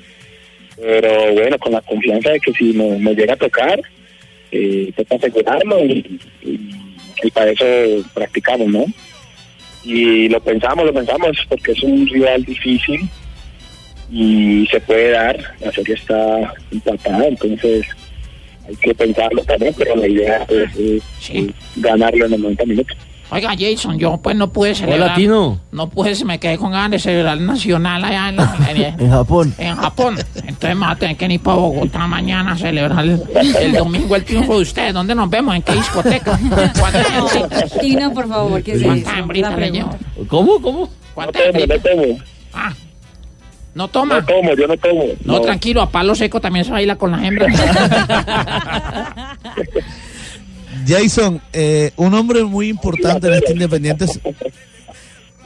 [0.80, 3.82] Pero bueno, con la confianza de que si nos, nos llega a tocar,
[4.52, 6.87] eh, toca asegurarlo y, y-
[7.24, 7.66] y para eso
[8.14, 8.86] practicamos, ¿no?
[9.84, 13.08] Y lo pensamos, lo pensamos porque es un rival difícil
[14.12, 17.86] y se puede dar, la serie está empatada, entonces
[18.68, 22.98] hay que pensarlo también, pero la idea es, es- es ganarlo en los 90 minutos.
[23.30, 25.14] Oiga, Jason, yo pues no pude celebrar.
[25.16, 25.60] Tino.
[25.74, 29.00] No pude, se me quedé con ganas de celebrar el nacional allá en, la- en-
[29.02, 29.54] En Japón.
[29.58, 30.16] en Japón.
[30.36, 33.22] Entonces me voy a tener que ir para Bogotá mañana a celebrar el,
[33.62, 34.94] el domingo el triunfo de ustedes.
[34.94, 35.54] ¿Dónde nos vemos?
[35.58, 36.40] ¿En qué discoteca?
[36.80, 37.04] ¿Cuánta
[37.82, 39.98] Tino, por favor, que se ¿Cuánta hembrita le llevo?
[40.30, 40.62] ¿Cómo?
[40.62, 40.90] ¿Cómo?
[41.14, 42.20] ¿Cuánta No tomo.
[42.54, 42.74] Ah,
[43.78, 44.20] ¿no toma?
[44.20, 45.04] No tomo, yo no tomo.
[45.24, 47.56] No, tranquilo, a palo seco también se baila con las hembras.
[50.88, 54.06] Jason, eh, un hombre muy importante en este Independiente.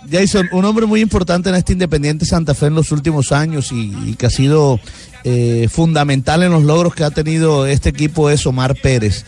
[0.10, 3.94] Jason, un hombre muy importante en este Independiente Santa Fe en los últimos años y,
[4.06, 4.80] y que ha sido
[5.26, 9.26] eh, fundamental en los logros que ha tenido este equipo es Omar Pérez.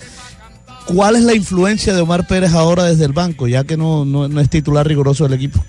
[0.86, 4.30] ¿Cuál es la influencia de Omar Pérez ahora desde el banco, ya que no, no,
[4.30, 5.64] no es titular riguroso del equipo?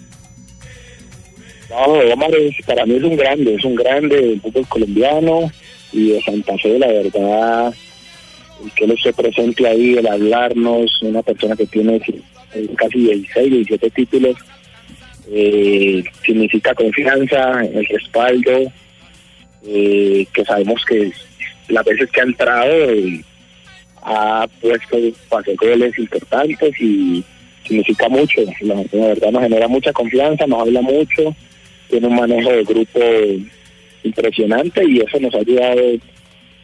[1.75, 5.51] No, Omar es- para mí es un grande, es un grande del fútbol colombiano
[5.93, 7.75] y de Santa Fe, la verdad,
[8.77, 12.01] que él esté presente ahí, el hablarnos, una persona que tiene
[12.55, 14.37] eh, casi 16, 17 títulos,
[15.33, 18.73] eh, significa confianza, el respaldo,
[19.67, 21.11] eh, que sabemos que
[21.69, 23.21] las veces que ha entrado eh,
[24.03, 24.97] ha puesto
[25.29, 27.25] pase goles importantes y
[27.67, 31.35] significa mucho, la verdad nos genera mucha confianza, nos habla mucho,
[31.95, 33.01] tiene un manejo de grupo
[34.03, 35.81] impresionante y eso nos ha ayudado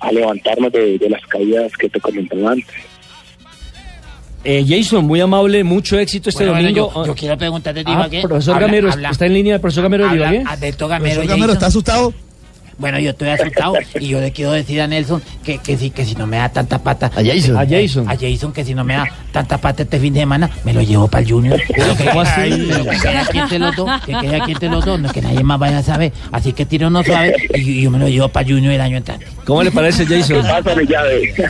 [0.00, 2.74] a levantarnos de, de las caídas que te comentaba antes.
[4.42, 6.92] Eh, Jason, muy amable, mucho éxito este Bueno, bueno, domingo.
[7.04, 10.04] yo, yo quiero preguntarte, Ah, profesor Habla- Gamero, habla- ¿está en línea el profesor Gamero
[10.04, 10.44] de habla- Ibagué?
[10.50, 11.56] Alberto Gamero, Profesor Gamero, Jason.
[11.56, 12.14] ¿está asustado?
[12.80, 16.04] Bueno, yo estoy asustado y yo le quiero decir a Nelson que, que, si, que
[16.04, 17.06] si no me da tanta pata.
[17.14, 17.56] A Jason.
[17.56, 18.08] A Jason.
[18.08, 20.80] A Jason que si no me da tanta pata este fin de semana, me lo
[20.80, 21.60] llevo para el Junior.
[21.74, 22.66] Pero que, ¿Cómo así?
[22.68, 25.20] pero que quede aquí entre los dos, que quede aquí entre los dos, no que
[25.22, 26.12] nadie más vaya a saber.
[26.32, 28.80] Así que tiro uno suave y, y yo me lo llevo para el Junior el
[28.80, 29.26] año entrante.
[29.44, 30.42] ¿Cómo le parece, Jason?
[30.42, 31.34] Pásale llave.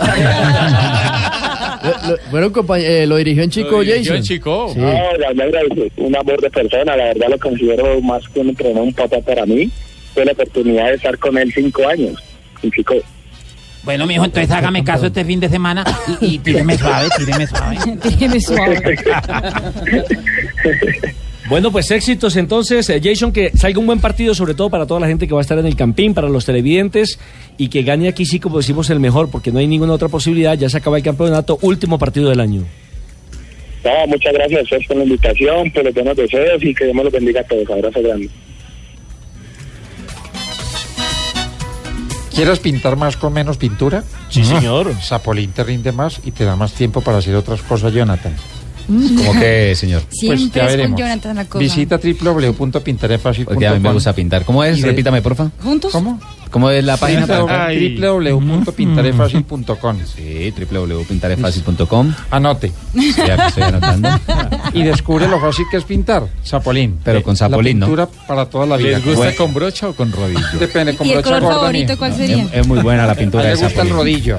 [1.82, 4.16] Lo- lo- eh, lo dirigió en Chico Jason.
[4.74, 4.78] Sí.
[4.80, 5.60] No, la verdad
[5.96, 9.46] un amor de persona, la verdad lo considero más que un entrenador, un papá para
[9.46, 9.70] mí.
[10.14, 12.23] Tuve la oportunidad de estar con él cinco años.
[12.62, 12.94] Un chico
[13.83, 15.85] Bueno, mijo, entonces hágame caso este fin de semana
[16.20, 17.77] y, y tíreme suave, tíreme suave.
[18.03, 18.81] Tíreme suave.
[21.51, 25.01] Bueno, pues éxitos entonces, eh, Jason, que salga un buen partido, sobre todo para toda
[25.01, 27.18] la gente que va a estar en el campín, para los televidentes,
[27.59, 30.57] y que gane aquí sí, como decimos, el mejor, porque no hay ninguna otra posibilidad,
[30.57, 32.62] ya se acaba el campeonato, último partido del año.
[33.83, 37.03] No, muchas gracias Fer, por la invitación, por los buenos deseos y que Dios me
[37.03, 37.68] los bendiga a todos.
[37.68, 38.31] Abrazo grande.
[42.34, 44.04] ¿Quieres pintar más con menos pintura?
[44.28, 44.94] Sí, señor.
[45.02, 48.34] Zapolín te rinde más y te da más tiempo para hacer otras cosas, Jonathan.
[48.86, 50.02] ¿Cómo que, señor?
[50.02, 51.00] Pues Siempre ya es con veremos.
[51.00, 51.58] Jonathan la cosa.
[51.58, 53.54] Visita www.pintarefacil.com.
[53.54, 54.44] Porque a mí me gusta pintar.
[54.44, 54.80] ¿Cómo es?
[54.82, 55.50] Repítame, porfa.
[55.62, 55.92] ¿Juntos?
[55.92, 56.20] ¿Cómo?
[56.50, 57.26] ¿Cómo es la página?
[57.26, 59.96] www.pintarefacil.com.
[60.04, 62.12] Sí, www.pintarefacil.com.
[62.30, 62.72] Anote.
[63.16, 64.08] Ya que estoy anotando.
[64.72, 66.26] Y descubre lo fácil que es pintar.
[66.44, 66.98] Zapolín.
[67.04, 67.86] Pero con Zapolín, ¿no?
[67.86, 68.96] La pintura para toda la vida.
[68.98, 70.40] ¿Les gusta Bueno, con brocha o con rodillo?
[70.58, 71.98] Depende, con ¿Y el brocha color gorda, favorito mijo.
[71.98, 72.48] cuál sería?
[72.52, 74.38] Es muy buena la pintura de me gusta el rodillo.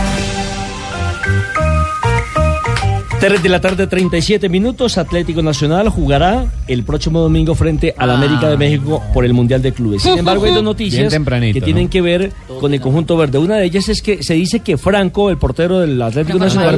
[3.21, 4.97] 3 de la tarde, 37 minutos.
[4.97, 9.71] Atlético Nacional jugará el próximo domingo frente al América de México por el Mundial de
[9.73, 10.01] Clubes.
[10.01, 11.89] Sin embargo, hay dos noticias que tienen ¿no?
[11.91, 13.37] que ver con el conjunto verde.
[13.37, 16.69] Una de ellas es que se dice que Franco, el portero del Atlético Franco Nacional,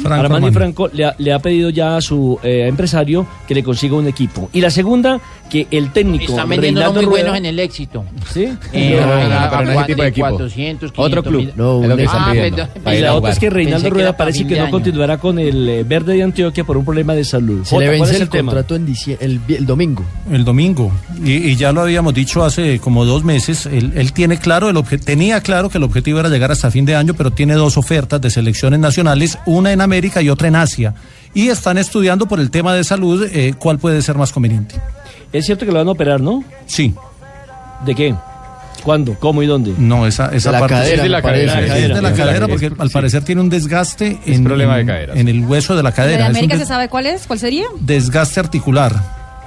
[0.00, 0.52] Franco Armani.
[0.52, 4.06] Franco, le ha, le ha pedido ya a su eh, empresario que le consiga un
[4.06, 4.48] equipo.
[4.54, 8.04] Y la segunda, que el técnico Están vendiendo Reinaldo muy Rueda- buenos en el éxito.
[8.32, 8.48] ¿Sí?
[8.72, 10.28] Eh, No, pero no ese tipo de cuatro- equipo.
[10.30, 11.40] 400, Otro 500 club.
[11.42, 11.52] mil.
[11.56, 12.94] No, es lo que están Ah, pidiendo, perdón.
[12.94, 16.14] Y la otra es que Reinaldo Rueda parece que no continuará con el eh, verde
[16.14, 17.64] de Antioquia por un problema de salud.
[17.64, 18.52] Se Jota, le ¿cuál vence es el, el tema?
[18.52, 18.86] contrato en
[19.20, 20.04] el, el domingo.
[20.32, 20.92] El domingo.
[21.22, 23.66] Y, y ya lo habíamos dicho hace como dos meses.
[23.66, 26.84] Él, él tiene claro, el obje- tenía claro que el objetivo era llegar hasta fin
[26.84, 30.56] de año, pero tiene dos ofertas de selecciones nacionales, una en América y otra en
[30.56, 30.94] Asia.
[31.34, 34.76] Y están estudiando por el tema de salud eh, cuál puede ser más conveniente.
[35.32, 36.42] Es cierto que lo van a operar, ¿no?
[36.66, 36.94] Sí.
[37.86, 38.14] ¿De qué?
[38.82, 39.14] ¿Cuándo?
[39.18, 39.74] ¿Cómo y dónde?
[39.78, 42.02] No, esa, esa De la parte cadera, sí, me la cadera, Sí, es sí, de
[42.02, 42.50] la sí, cadera sí.
[42.52, 42.94] porque al Sí.
[42.94, 45.96] parecer tiene un desgaste en, problema de en- cadera, en el hueso de la ¿De
[45.96, 46.24] cadera.
[46.24, 47.26] Es un América se sabe cuál es?
[47.26, 47.66] ¿Cuál sería?
[47.78, 48.94] desgaste articular.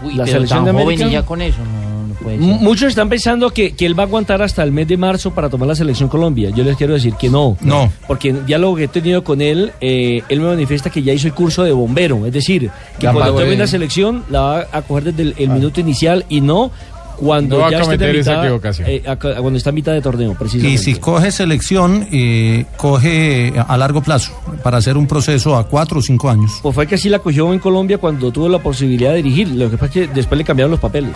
[0.02, 1.22] Uy, La pero selección tan de joven y América.
[1.22, 1.92] ya con eso, no,
[2.23, 5.49] Muchos están pensando que, que él va a aguantar hasta el mes de marzo para
[5.49, 6.49] tomar la selección Colombia.
[6.49, 7.57] Yo les quiero decir que no.
[7.62, 7.91] No.
[8.07, 11.27] Porque en diálogo que he tenido con él, eh, él me manifiesta que ya hizo
[11.27, 12.25] el curso de bombero.
[12.25, 15.49] Es decir, que Ya cuando tome la selección la va a coger desde el, el
[15.49, 16.71] minuto inicial y no
[17.17, 19.93] cuando No va a ya esté de cometer esa eh, a- cuando está a mitad
[19.93, 20.78] de torneo, Y precisamente.
[20.78, 24.32] si coge selección, eh, coge a largo plazo
[24.63, 26.60] para hacer un proceso a cuatro o cinco años.
[26.62, 29.49] Pues fue que así la cogió en Colombia cuando tuvo la posibilidad de dirigir.
[29.49, 31.12] Lo que pasa es que después le cambiaron los papeles.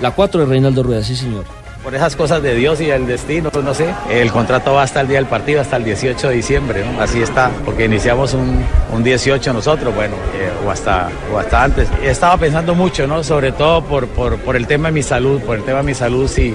[0.00, 1.44] La 4 de Reinaldo Rueda, sí señor.
[1.82, 3.94] Por esas cosas de Dios y el destino, pues no sé.
[4.10, 7.00] El contrato va hasta el día del partido, hasta el 18 de diciembre, ¿no?
[7.00, 8.62] Así está, porque iniciamos un,
[8.92, 11.88] un 18 nosotros, bueno, eh, o, hasta, o hasta antes.
[12.02, 13.24] Estaba pensando mucho, ¿no?
[13.24, 15.94] Sobre todo por, por, por el tema de mi salud, por el tema de mi
[15.94, 16.54] salud, si,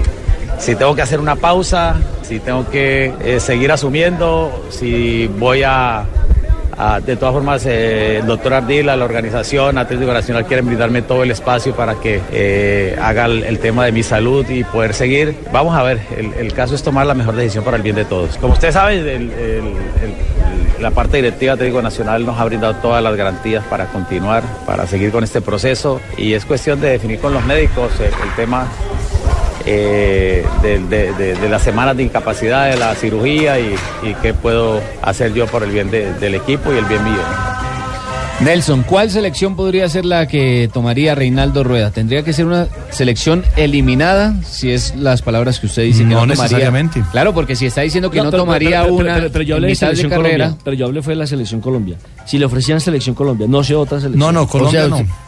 [0.60, 6.04] si tengo que hacer una pausa, si tengo que eh, seguir asumiendo, si voy a...
[6.78, 11.22] a- de todas formas, eh, el doctor Ardila, la organización Atlético Nacional quieren brindarme todo
[11.22, 15.34] el espacio para que eh, haga el, tema de mi salud y poder seguir.
[15.52, 16.00] Vamos a ver,
[16.38, 18.36] el, caso es tomar la mejor decisión para el bien de todos.
[18.38, 19.30] Como usted sabe, el-
[20.80, 24.86] la parte directiva de Atlético Nacional nos ha brindado todas las garantías para continuar, para
[24.86, 28.66] seguir con este proceso y es cuestión de definir con los médicos el, el tema
[29.66, 34.32] eh, de, de- de- de las semanas de incapacidad de la cirugía y, y qué
[34.32, 37.14] puedo hacer yo por el bien de- del equipo y el bien mío.
[37.16, 37.56] ¿no?
[38.38, 41.90] Nelson, ¿cuál selección podría ser la que tomaría Reinaldo Rueda?
[41.90, 44.34] ¿Tendría que ser una selección eliminada?
[44.44, 46.42] Si es las palabras que usted dice que No no, tomaría.
[46.42, 47.02] necesariamente.
[47.12, 49.54] Claro, porque si está diciendo que no, pero- tomaría pero- pero- una pero- pero yo
[49.54, 50.44] hablé de mitad de selección carrera.
[50.44, 51.96] Colombia, pero yo hablé fue de la selección Colombia.
[52.26, 54.18] Si le ofrecían selección Colombia, no sé otra selección.
[54.20, 54.86] No, no, o sea,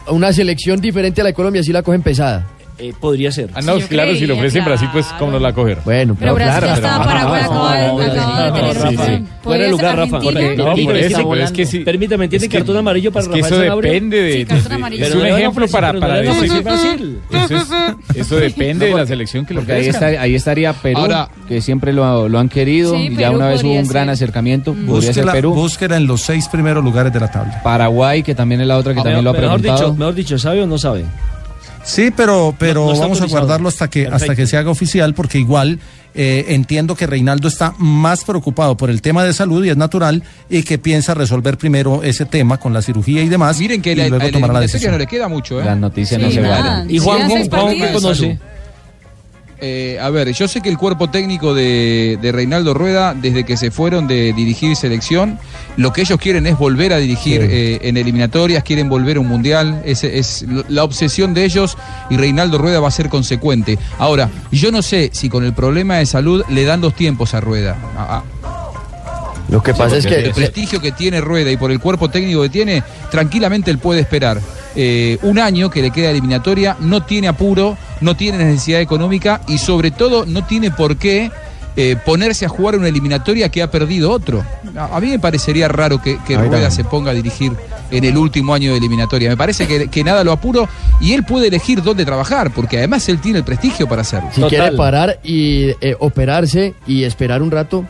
[0.09, 2.45] una selección diferente a la de Colombia sí la cogen pesada.
[2.81, 3.49] Eh, podría ser.
[3.55, 5.79] Ah, no, claro, si lo ofrecen Brasil, pues, ¿cómo no la coger?
[5.83, 9.25] Bueno, Pero Brasil ya estaba Paraguay, acaba de- tener sí, sí.
[9.43, 10.19] Fuera de lugar, Rafa.
[10.21, 11.79] Porque- No, por eso, pero es que sí.
[11.79, 14.31] Permítame, tiene Es que- cartón amarillo para es que Rafael eso depende de.
[14.33, 14.67] Sí, es
[15.09, 16.63] Pero un ejemplo para, pero para decir.
[16.63, 17.19] Brasil.
[17.31, 20.09] Eso, es- eso depende de la selección que lo Porque ahí, ofrezca.
[20.11, 21.01] está, ahí estaría Perú,
[21.49, 22.95] que siempre lo, lo han querido.
[22.95, 24.73] Sí, y ya una vez hubo un gran acercamiento.
[24.73, 25.53] Podría ser Perú.
[25.53, 27.61] búsquela en los seis primeros lugares de la tabla.
[27.61, 29.77] Paraguay, que también es la otra que también lo ha mejor preguntado.
[29.89, 31.03] dicho, mejor dicho, ¿sabe o no sabe?
[31.89, 34.69] Sí, pero, pero No- no está vamos a guardarlo hasta que, hasta que se haga
[34.71, 35.79] oficial, porque igual
[36.15, 40.23] eh, entiendo que Reinaldo está más preocupado por el tema de salud y es natural,
[40.49, 43.59] y que piensa resolver primero ese tema con la cirugía y demás.
[43.59, 44.91] Miren que y la, luego a la tomará la eliminatoria decisión.
[44.93, 45.65] no le queda mucho, ¿eh?
[45.65, 46.89] Las noticias Sí, no se guardan.
[46.91, 47.49] Y Juan, Sí, Juan, Juan, ¿qué
[47.79, 48.01] partidos.
[48.01, 48.39] conoce?
[49.61, 53.57] Eh, a ver, yo sé que el cuerpo técnico de, de Reinaldo Rueda, desde que
[53.57, 55.37] se fueron de dirigir selección,
[55.75, 59.27] lo que ellos quieren es volver a dirigir eh, en eliminatorias, quieren volver a un
[59.27, 61.77] mundial, es, es la obsesión de ellos
[62.09, 63.77] y Reinaldo Rueda va a ser consecuente.
[63.97, 67.41] Ahora, yo no sé si con el problema de salud le dan dos tiempos a
[67.41, 67.75] Rueda.
[67.97, 68.23] A- a-
[69.49, 72.41] Lo que pasa es el que prestigio que tiene Rueda y por el cuerpo técnico
[72.43, 74.39] que tiene, tranquilamente él puede esperar
[74.75, 79.57] eh, un año que le queda eliminatoria, no tiene apuro, no tiene necesidad económica y
[79.57, 81.31] sobre todo no tiene por qué
[81.75, 84.43] eh, ponerse a jugar una eliminatoria que ha perdido otro.
[84.75, 86.71] A, a mí me parecería raro que, Rueda también.
[86.71, 87.53] se ponga a dirigir
[87.91, 89.29] en el último año de eliminatoria.
[89.29, 90.67] Me parece que, que nada lo apuro
[90.99, 94.29] y él puede elegir dónde trabajar, porque además él tiene el prestigio para hacerlo.
[94.33, 97.85] si quiere parar y eh, operarse y esperar un rato,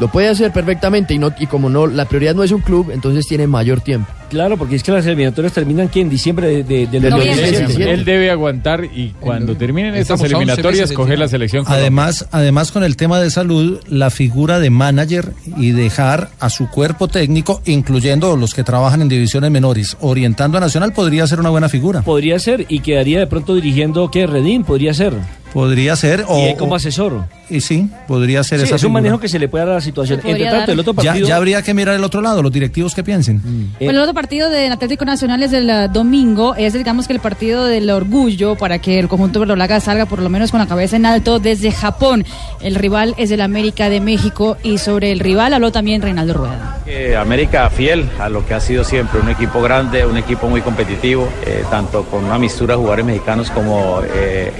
[0.00, 2.90] lo puede hacer perfectamente y no y como no la prioridad no es un club,
[2.92, 4.08] entonces tiene mayor tiempo.
[4.30, 7.92] Claro, porque es que las eliminatorias terminan aquí en diciembre de, de- del Del 2017.
[7.92, 11.64] Él debe aguantar y cuando terminen estas Estamos a 11 eliminatorias coger la selección.
[11.64, 11.80] Colombia.
[11.82, 16.68] Además, además con el tema de salud, la figura de manager y dejar a su
[16.68, 21.50] cuerpo técnico, incluyendo los que trabajan en divisiones menores, orientando a Nacional, podría ser una
[21.50, 22.02] buena figura.
[22.02, 24.26] Podría ser, y quedaría de pronto dirigiendo, ¿qué?
[24.26, 25.12] Redín, podría ser.
[25.54, 27.24] Podría ser, o, y él como o- asesor.
[27.48, 29.76] y sí, podría ser Sí, esa es un manejo que se le puede dar a
[29.76, 30.20] la situación.
[30.24, 30.70] Entre tanto, dar.
[30.70, 31.28] el otro Ya, partido...
[31.28, 33.36] ya habría que mirar el otro lado, los directivos que piensen.
[33.78, 37.12] eh, Bueno, el otro partido del Atlético Nacional es el eh, domingo, es digamos que
[37.12, 40.66] el partido del orgullo para que el conjunto verdolaga salga por lo menos con la
[40.66, 42.24] cabeza en alto desde Japón.
[42.60, 46.78] El rival es el América de México y sobre el rival habló también Reinaldo Rueda.
[46.86, 50.62] Eh, América fiel a lo que ha sido siempre, un equipo grande, un equipo muy
[50.62, 54.52] competitivo, eh, tanto con una mistura de jugadores mexicanos como eh,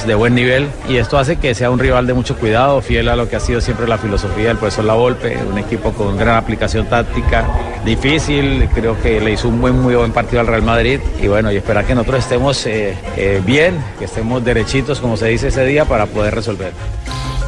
[0.00, 0.68] extranjeros de buen nivel.
[0.88, 3.40] Y esto hace que sea un rival de mucho cuidado, fiel a lo que ha
[3.40, 7.46] sido siempre la filosofía del profesor La Volpe, un equipo con gran aplicación táctica,
[7.84, 11.00] difícil, creo que le hizo un buen, muy buen partido al Real Madrid.
[11.22, 15.28] Y bueno, y esperar que nosotros estemos eh, eh, bien, que estemos derechitos, como se
[15.28, 16.72] dice ese día, para poder resolver.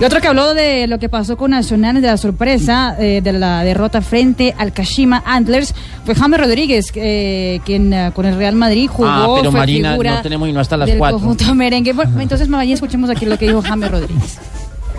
[0.02, 3.32] Y otro que habló de lo que pasó con Nacional, de la sorpresa eh, de
[3.32, 8.56] la derrota frente al Kashima Antlers, fue James Rodríguez, eh, quien eh, con el Real
[8.56, 9.08] Madrid jugó.
[9.08, 11.20] Ah, pero fue Marina, no tenemos y no hasta las del cuatro.
[11.20, 11.92] conjunto merengue.
[11.92, 14.40] Bueno, entonces, más bien escuchemos aquí lo que dijo James Rodríguez.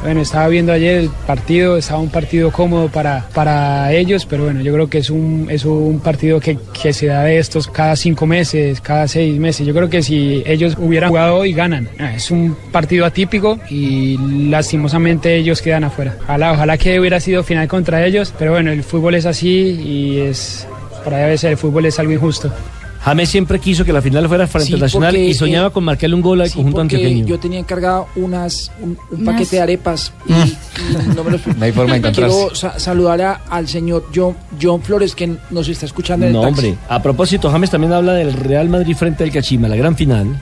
[0.03, 4.59] Bueno, estaba viendo ayer el partido, estaba un partido cómodo para, para ellos, pero bueno,
[4.59, 7.95] yo creo que es un, es un partido que, que se da de estos cada
[7.95, 9.65] cinco meses, cada seis meses.
[9.65, 11.87] Yo creo que si ellos hubieran jugado hoy, ganan.
[11.99, 14.17] Ah, Es un partido atípico y
[14.49, 16.17] lastimosamente ellos quedan afuera.
[16.23, 20.19] Ojalá, ojalá que hubiera sido final contra ellos, pero bueno, el fútbol es así y
[20.19, 20.67] es,
[21.05, 22.51] por ahí a veces el fútbol es algo injusto.
[23.03, 25.71] James siempre quiso que la final fuera frente Sí, al Nacional porque, y soñaba eh,
[25.71, 27.25] con marcarle un gol al Sí, conjunto antioqueño.
[27.25, 31.71] yo tenía encargado unas, un, paquete de arepas y, y no me los No hay
[31.73, 32.35] forma de encontrarse.
[32.37, 36.33] Quiero sa- saludar a- al señor John, John Flores que nos está escuchando en el
[36.41, 36.67] No, taxi.
[36.67, 36.77] hombre.
[36.87, 40.39] A propósito, James también habla del Real Madrid frente al Cachima, la gran final.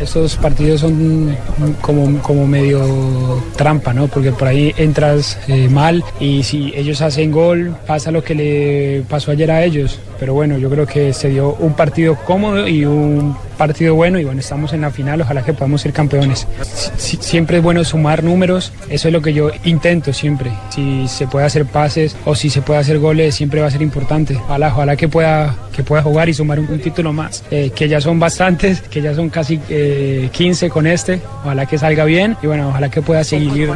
[0.00, 1.36] Estos partidos son
[1.80, 4.06] como, como medio trampa, ¿no?
[4.06, 9.02] Porque por ahí entras eh, mal y si ellos hacen gol, pasa lo que le
[9.08, 9.98] pasó ayer a ellos.
[10.20, 14.24] Pero bueno, yo creo que se dio un partido cómodo y un partido bueno y
[14.24, 16.46] bueno, estamos en la final, ojalá que podamos ser campeones.
[16.62, 20.50] Si- si- siempre es bueno sumar números, eso es lo que yo intento siempre.
[20.70, 23.82] Si se puede hacer pases o si se puede hacer goles, siempre va a ser
[23.82, 24.36] importante.
[24.36, 27.88] Ojalá, ojalá que pueda, que pueda jugar y sumar un, un título más, eh, que
[27.88, 31.20] ya son bastantes, que ya son casi eh, 15 con este.
[31.44, 33.70] Ojalá que salga bien y bueno, ojalá que pueda seguir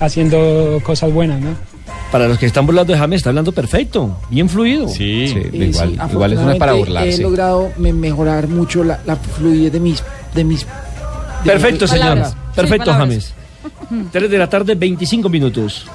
[0.00, 1.73] haciendo cosas buenas, ¿no?
[2.14, 4.86] Para los que están burlando de James, está hablando perfecto, bien fluido.
[4.86, 10.00] Sí, Eh, sí, afortunadamente He logrado me- mejorar mucho la, la fluidez de mis...
[10.32, 10.66] De mis de
[11.50, 12.06] Perfecto, mis señor.
[12.10, 12.36] palabras.
[12.54, 12.96] Perfecto, Sí.
[12.98, 13.34] James.
[14.12, 15.86] 3 de la tarde, 25 minutos.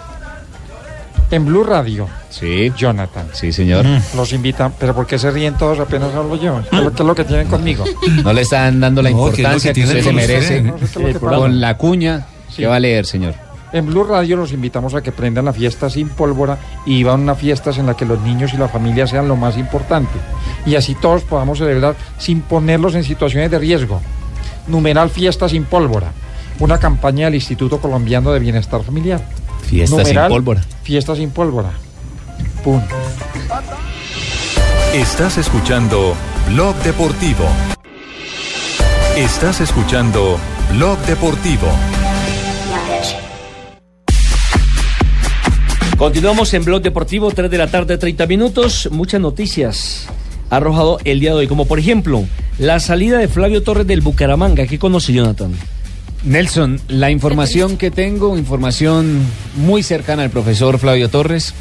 [1.32, 2.06] En Blue Radio.
[2.30, 2.70] Sí.
[2.78, 3.28] Jonathan.
[3.32, 3.86] Sí, señor.
[4.14, 6.60] Los invitan, pero ¿por qué se ríen todos apenas hablo yo?
[6.70, 7.86] ¿Qué es lo, qué es lo que tienen conmigo?
[8.26, 10.62] No le están dando la No, ¿qué es importancia que que, usted se con merece.
[10.64, 12.58] No sé qué es Eh, con la cuña Sí.
[12.64, 13.36] que va a leer, señor.
[13.72, 17.36] En Blue Radio los invitamos a que prendan la fiesta sin pólvora y van a
[17.36, 20.20] fiestas en las que los niños y la familia sean lo más importante.
[20.66, 24.02] Y así todos podamos celebrar sin ponerlos en situaciones de riesgo.
[24.68, 26.12] Numeral Fiesta sin pólvora.
[26.60, 29.22] Una campaña del Instituto Colombiano de Bienestar Familiar.
[29.62, 30.62] Fiesta sin pólvora.
[30.84, 31.70] Fiesta sin pólvora.
[32.64, 32.96] Punto.
[34.94, 36.16] Estás escuchando
[36.48, 37.46] Blog Deportivo.
[39.16, 40.40] Estás escuchando
[40.72, 41.68] Blog Deportivo.
[46.00, 48.88] Continuamos en Blog Deportivo, 3 de la tarde, 30 minutos.
[48.90, 50.08] Muchas noticias
[50.50, 52.24] arrojado el día de hoy, como por ejemplo
[52.58, 54.66] la salida de Flavio Torres del Bucaramanga.
[54.66, 55.52] ¿Qué conoce Jonathan?
[56.24, 59.20] Nelson, la información que tengo, información
[59.58, 61.54] muy cercana al profesor Flavio Torres.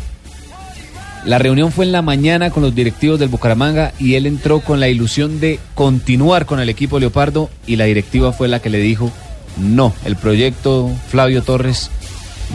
[1.24, 4.78] La reunión fue en la mañana con los directivos del Bucaramanga y él entró con
[4.78, 8.78] la ilusión de continuar con el equipo Leopardo y la directiva fue la que le
[8.78, 9.10] dijo,
[9.56, 11.90] no, el proyecto Flavio Torres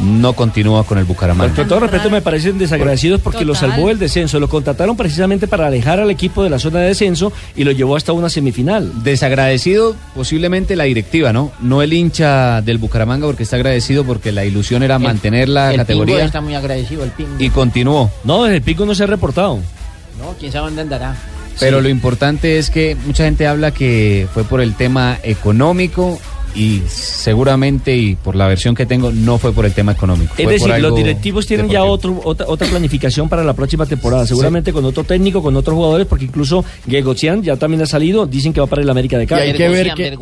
[0.01, 1.53] no continúa con el Bucaramanga.
[1.53, 4.39] Con todo respeto me parecen desagradecidos porque lo salvó el descenso.
[4.39, 7.95] Lo contrataron precisamente para alejar al equipo de la zona de descenso y lo llevó
[7.95, 9.03] hasta una semifinal.
[9.03, 11.51] Desagradecido posiblemente la directiva, ¿no?
[11.59, 15.77] No el hincha del Bucaramanga porque está agradecido porque la ilusión era mantener la el
[15.77, 17.35] categoría Pingo está muy agradecido el pingo.
[17.39, 18.11] y continuó.
[18.23, 19.59] No, desde el pico no se ha reportado.
[20.19, 21.15] No, quién sabe dónde andará.
[21.59, 26.19] Pero lo importante es que mucha gente habla que fue por el tema económico
[26.55, 30.33] y seguramente y por la versión que tengo no fue por el tema económico.
[30.37, 34.71] Es decir, los directivos tienen ya otro, otra, otra planificación para la próxima temporada, seguramente
[34.71, 38.59] con otro técnico, con otros jugadores, porque incluso Gegocian ya también ha salido, dicen que
[38.59, 39.51] va para el América de Cali.
[39.51, 40.17] hay que ver que...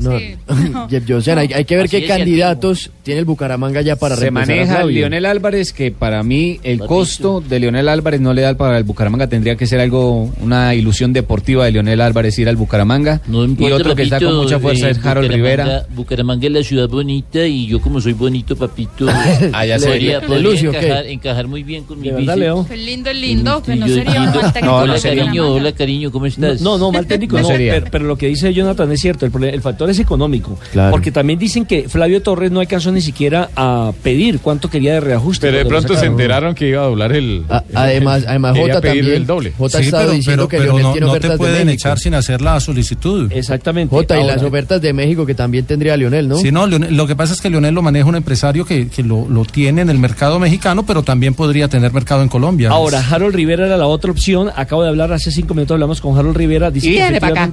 [0.00, 4.16] No, Johnson, hay, hay que ver Así qué el candidatos tiene el Bucaramanga ya para
[4.16, 4.84] se maneja.
[4.84, 8.84] Lionel Álvarez que para mí el costo de Lionel Álvarez no le da para el
[8.84, 13.20] Bucaramanga tendría que ser algo una ilusión deportiva de Lionel Álvarez ir al Bucaramanga.
[13.58, 16.88] Y otro que está con mucha fuerza eh, es Harold Rivera Bucaramanga es la ciudad
[16.88, 19.06] bonita y yo como soy bonito, papito,
[19.52, 19.86] Ah, ya sé.
[19.86, 22.36] podría, encajar, encajar muy bien con mi bici.
[22.38, 22.66] Leo?
[22.68, 24.42] Qué lindo, lindo, pero no sería un lindo.
[24.42, 24.74] mal técnico.
[24.76, 25.24] Hola, no sería.
[25.24, 26.60] cariño, hola, cariño, ¿cómo estás?
[26.60, 27.74] No, no, mal técnico No no, sería.
[27.74, 30.58] pero, pero lo que dice Jonathan es cierto, el, el factor es económico.
[30.72, 30.90] Claro.
[30.90, 35.00] Porque también dicen que Flavio Torres no alcanzó ni siquiera a pedir cuánto quería de
[35.00, 35.46] reajuste.
[35.46, 37.44] Pero de pronto se enteraron que iba a doblar el.
[37.48, 39.16] A- además, además quería Jota pedir también.
[39.22, 39.52] el doble.
[39.56, 43.30] Jota Sí, pero, diciendo pero- que no, te pueden echar sin hacer la solicitud.
[43.32, 43.94] Exactamente.
[43.94, 46.36] Jota, y las ofertas de México que también tendría Lionel, ¿no?
[46.36, 49.02] Sí, no, Leonel- lo que pasa es que Leonel lo maneja un empresario que, que
[49.02, 52.70] lo, lo tiene en el mercado mexicano, pero también podría tener mercado en Colombia.
[52.70, 54.50] Ahora, Harold Rivera era la otra opción.
[54.56, 56.70] Acabo de hablar hace cinco minutos, hablamos con Harold Rivera.
[56.70, 57.50] Dice Y que viene pa' acá.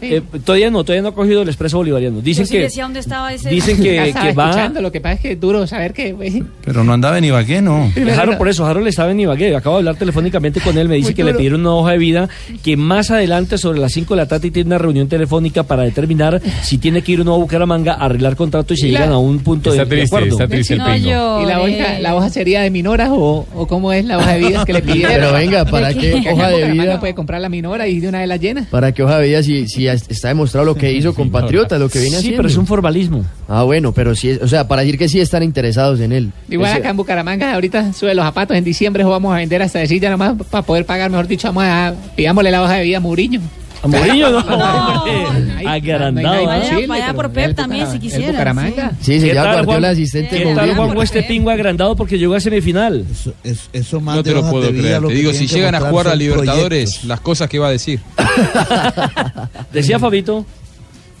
[0.00, 2.20] Eh, todavía no, todavía no ha cogido el expreso bolivariano.
[2.20, 2.60] Dicen sí que.
[2.64, 3.48] decía dónde estaba ese.
[3.50, 4.68] Dicen que, que va.
[4.80, 6.12] lo que pasa es que es duro saber que...
[6.12, 7.90] güey, Pero no andaba en Ibagué, no.
[8.16, 9.54] Harold, por eso, Harold estaba en Ibagué.
[9.56, 10.88] Acabo de hablar telefónicamente con él.
[10.88, 12.28] Me dice Muy que le pidieron una hoja de vida.
[12.62, 16.40] Que más adelante, sobre las 5 de la tarde, tiene una reunión telefónica para determinar
[16.62, 19.00] si tiene que ir o no a Bucaramanga a arreglar contrato y se Y la-
[19.00, 20.34] llegan a un punto Está de, de triste, acuerdo.
[20.34, 21.42] está triste el No pingo.
[21.42, 24.38] ¿Y la hoja, la hoja sería de minoras o, o cómo es la hoja de
[24.40, 25.12] vida que le pidieron?
[25.14, 27.00] Pero venga, ¿para qué hoja de vida?
[27.00, 28.66] puede comprar la minora y de una vez la llena.
[28.70, 31.88] Para que hoja de vida si, si está demostrado lo que hizo con Patriota, lo
[31.88, 32.38] que viene Sí, haciendo.
[32.38, 33.24] pero es un formalismo.
[33.48, 36.32] Ah, bueno, pero sí, o sea, para decir que sí están interesados en él.
[36.50, 39.78] Igual Ese- acá en Bucaramanga, ahorita sube los zapatos, en diciembre vamos a vender hasta
[39.78, 42.96] decir ya nomás para poder pagar, mejor dicho, vamos a, pidámosle la hoja de vida
[42.98, 43.40] a Muriño.
[43.82, 45.04] A Mourinho no, No.
[45.04, 45.66] hombre.
[45.68, 46.44] Agrandado.
[46.46, 48.54] Vaya, vaya por Pep también, si quisiera.
[49.00, 50.86] Sí, se ¿Qué llama Guardiola asistente ¿Qué tal Mourinho.
[50.94, 53.06] Juan este pingo agrandado porque llegó a semifinal?
[53.10, 55.02] Eso, es- eso más No de te lo puedo creer.
[55.06, 58.00] Te digo, si llegan a jugar a Libertadores, las cosas que va a decir.
[59.72, 60.44] Decía Fabito.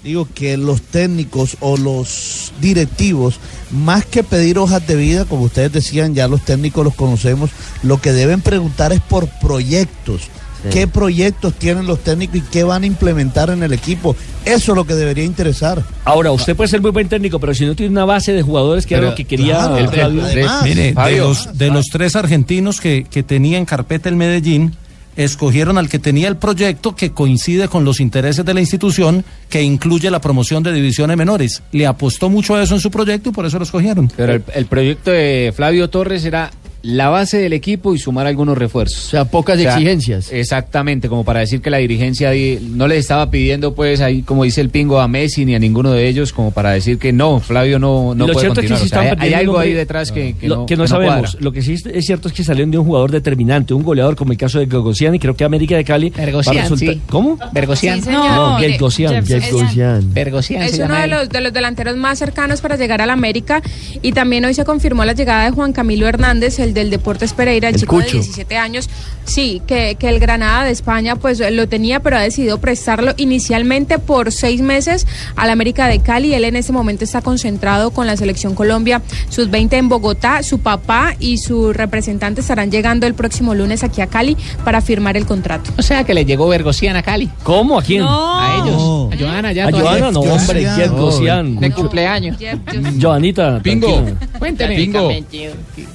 [0.04, 3.34] Digo que los técnicos o los directivos,
[3.72, 7.50] más que pedir hojas de vida, como ustedes decían, ya los técnicos los conocemos,
[7.82, 10.22] lo que deben preguntar es por proyectos.
[10.62, 10.68] Sí.
[10.70, 14.16] ¿Qué proyectos tienen los técnicos y qué van a implementar en el equipo?
[14.44, 15.82] Eso es lo que debería interesar.
[16.04, 18.84] Ahora, usted puede ser muy buen técnico, pero si no tiene una base de jugadores,
[18.86, 20.24] que era Pero, lo que quería claro, el el- Flavio.
[20.24, 24.74] además- Mire, de los, de los tres argentinos que, que tenía en carpeta el Medellín,
[25.16, 29.62] escogieron al que tenía el proyecto que coincide con los intereses de la institución, que
[29.62, 31.62] incluye la promoción de divisiones menores.
[31.72, 34.10] Le apostó mucho a eso en su proyecto y por eso lo escogieron.
[34.16, 36.50] Pero el, el proyecto de Flavio Torres era
[36.82, 39.06] la base del equipo y sumar algunos refuerzos.
[39.06, 40.30] O sea, pocas exigencias.
[40.32, 44.44] Exactamente, como para decir que la dirigencia di- no le estaba pidiendo, pues, ahí, como
[44.44, 47.40] dice el pingo, a Messi ni a ninguno de ellos, como para decir que no,
[47.40, 48.80] Flavio no, no Lo puede cierto es que continuar.
[48.80, 50.88] sí O sea, están hay- algo ahí detrás que, que lo, no, que no que
[50.88, 51.20] sabemos.
[51.32, 51.38] cuadra.
[51.40, 54.32] lo que sí es, cierto es que salieron de un jugador determinante, un goleador como
[54.32, 56.10] el caso de Gogosian y creo que América de Cali.
[56.10, 57.00] resultar- sí.
[57.10, 57.38] ¿Cómo?
[57.96, 58.30] Sí, señor.
[58.30, 59.24] No, Gelgosian.
[60.12, 63.62] Bergosian Es uno de los, de los delanteros más cercanos para llegar al América
[64.02, 67.68] y también hoy se confirmó la llegada de Juan Camilo Hernández, el del Deportes Pereira,
[67.68, 68.06] el, El chico Cucho.
[68.08, 68.88] de 17 años,
[69.24, 73.98] sí, que, que el Granada de España pues lo tenía, pero ha decidido prestarlo inicialmente
[73.98, 75.06] por seis meses
[75.36, 76.34] al América de Cali.
[76.34, 80.60] Él en este momento está concentrado con la selección Colombia, sus 20 en Bogotá, su
[80.60, 85.26] papá y su representante estarán llegando el próximo lunes aquí a Cali para firmar el
[85.26, 85.70] contrato.
[85.76, 87.28] O sea que le llegó Vergocian a Cali.
[87.42, 87.78] ¿Cómo?
[87.78, 88.02] ¿A quién?
[88.06, 89.12] A ellos.
[89.12, 89.66] A Joana, ya.
[89.68, 89.72] A.
[89.72, 91.56] Joana, no, hombre, Jeff Gocian.
[91.56, 92.36] De cumpleaños.
[93.00, 94.04] Joanita, Pingo.
[94.38, 94.76] Cuénteme.
[94.76, 95.10] Pingo.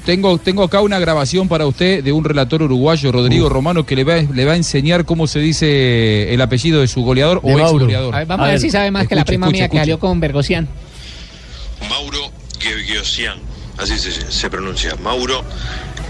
[0.05, 4.03] Tengo, tengo acá una grabación para usted de un relator uruguayo, Rodrigo Romano, que le
[4.03, 7.71] va, le va a enseñar cómo se dice el apellido de su goleador o ex
[7.71, 8.15] goleador.
[8.15, 10.19] A ver, vamos a, ver, si sabe más que la prima mía que salió con
[10.19, 10.67] Vergocian.
[11.89, 13.37] Mauro Gevigiosian,
[13.77, 15.43] así se, se pronuncia, Mauro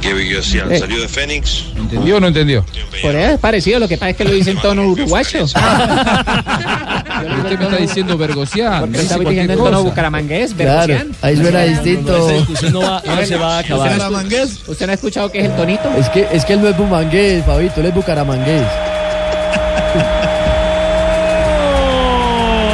[0.03, 0.69] Gevigiosian.
[0.71, 0.79] Eh.
[0.79, 1.63] Salió de Fénix.
[1.77, 2.65] ¿Entendió o no entendió?
[3.01, 5.43] Por eso es parecido, lo que pasa es que lo dice en tono uruguayo.
[7.43, 12.17] Usted me está diciendo dice está diciendo en tono bucaramangués, Claro, ahí suena distinto.
[12.29, 13.87] Esa discusión no, va, no se va a acabar.
[13.91, 15.89] ¿Usted no, escu- ¿Usted no ha escuchado qué es el tonito?
[15.97, 18.63] Es que, es que él no es bumangués, Fabito, él es bucaramangués.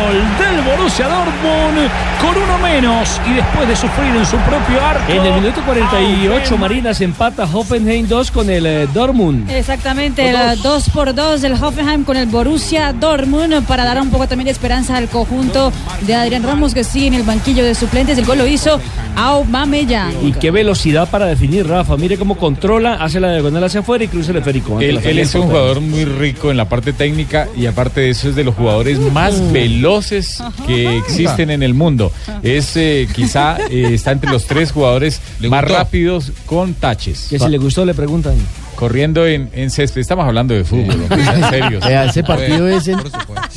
[0.09, 1.89] Gol del Borussia Dortmund
[2.21, 5.11] con uno menos y después de sufrir en su propio arco.
[5.11, 9.49] En el minuto 48, Marinas empata Hoffenheim 2 con el eh, Dortmund.
[9.49, 14.09] Exactamente, Los el 2 por 2 del Hoffenheim con el Borussia Dortmund para dar un
[14.09, 17.73] poco también de esperanza al conjunto de Adrián Ramos que sigue en el banquillo de
[17.75, 18.17] suplentes.
[18.17, 18.79] El gol lo hizo
[19.15, 20.25] Aubameyang.
[20.25, 21.97] Y qué velocidad para definir, Rafa.
[21.97, 24.79] Mire cómo controla, hace la diagonal hacia afuera y cruza el esférico.
[24.79, 28.29] Él, él es un jugador muy rico en la parte técnica y aparte de eso
[28.29, 32.08] es de los jugadores más veloces que existen en el mundo.
[32.43, 37.27] Es eh, quizá eh, está entre los tres jugadores más rápidos con taches.
[37.29, 38.35] Que si le gustó le preguntan.
[38.75, 39.99] Corriendo en, en césped.
[39.99, 41.79] Estamos hablando de fútbol, hombre, en serio.
[41.85, 42.97] Vea, ese partido es en-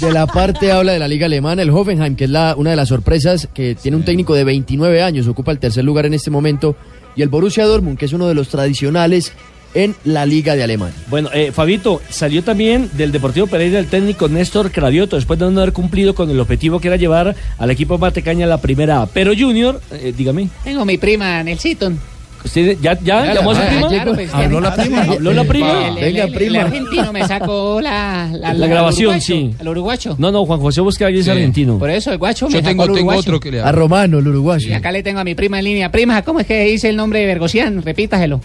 [0.01, 2.77] de la parte habla de la liga alemana, el Hoffenheim, que es la, una de
[2.77, 6.31] las sorpresas, que tiene un técnico de 29 años, ocupa el tercer lugar en este
[6.33, 6.75] momento,
[7.15, 9.33] y el Borussia Dortmund, que es uno de los tradicionales
[9.75, 10.95] en la liga de Alemania.
[11.09, 15.61] Bueno, eh, Fabito, salió también del Deportivo Pereira el técnico Néstor Cravioto, después de no
[15.61, 19.07] haber cumplido con el objetivo que era llevar al equipo Matecaña a la primera A.
[19.07, 21.93] Pero Junior, eh, dígame, Tengo mi prima Nelsito.
[22.45, 23.89] ¿usted ya, ya, Ya, llamó a su ah, prima?
[23.89, 25.03] claro, pues, ¿Habló la prima?
[25.03, 25.89] ¿Habló la prima?
[25.89, 29.55] El, el- el- el argentino me sacó la, la, La grabación, sí.
[29.61, 30.17] Al uruguayo.
[30.19, 31.31] No, no, Juan José Buscaglia es Sí.
[31.31, 31.79] argentino.
[31.79, 34.19] Por eso el guacho me Yo sacó tengo, al tengo otro que le A Romano,
[34.19, 34.69] el uruguayo.
[34.69, 35.93] Y acá le tengo a mi prima en línea.
[35.93, 37.81] Prima, ¿cómo es que dice el nombre de Vergocian?
[37.81, 38.41] Repítaselo.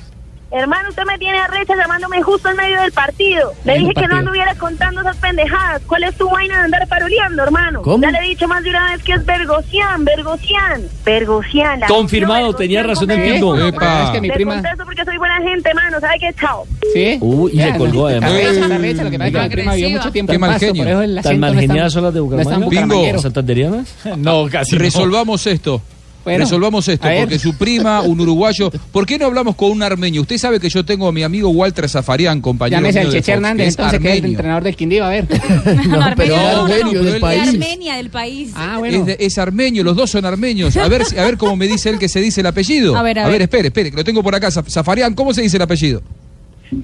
[0.49, 3.51] Hermano, usted me tiene arrecha llamándome justo en medio del partido.
[3.65, 4.19] Le dije que no partido.
[4.19, 5.81] anduviera contando esas pendejadas.
[5.85, 7.81] ¿Cuál es tu vaina de andar paroleando, hermano?
[7.81, 8.01] ¿Cómo?
[8.01, 11.79] Ya le he dicho más de una vez que es Vergocian, Vergocian, Vergocian.
[11.81, 13.57] la- Confirmado, tenía razón el Pingo.
[13.57, 13.73] Es
[14.13, 15.99] que mi Le prima- contesto porque soy buena gente, hermano.
[15.99, 16.33] ¿Sabe qué?
[16.39, 16.65] Chao.
[16.93, 17.17] ¿Sí?
[17.19, 18.31] Uy, y se Vean, colgó además.
[18.31, 20.83] está recha, Lo que pasa es que mi prima vivió mucho tiempo Qué en genio.
[20.83, 23.19] por eso el ¿Tan mal geniadas son las de Bucaramanga?
[23.19, 23.95] ¿Santanderianas?
[24.17, 24.77] No, casi.
[24.77, 25.81] Resolvamos esto.
[26.28, 28.69] Bueno, Resolvamos esto, a porque su prima, un uruguayo.
[28.91, 30.23] ¿Por qué no hablamos con un armenio?
[30.23, 32.82] Usted sabe que yo tengo a mi amigo Walter Zafarian, compañero.
[32.82, 34.36] Llámese al de Cheche Hernández, entonces, que es el armenio.
[34.38, 35.25] entrenador del Quindío, a ver.
[35.88, 36.67] No, pero No,
[37.03, 37.47] del país.
[37.47, 38.51] Armenia del país.
[38.55, 40.75] Ah, Es, de- es armenio, los dos son armenios.
[40.75, 42.97] A ver, si- a ver cómo me dice él que se dice el apellido.
[42.97, 43.41] A ver, a ver.
[43.43, 44.49] espere, espere, que lo tengo por acá.
[44.49, 46.01] Zaf- Zafarian, ¿cómo se dice el apellido?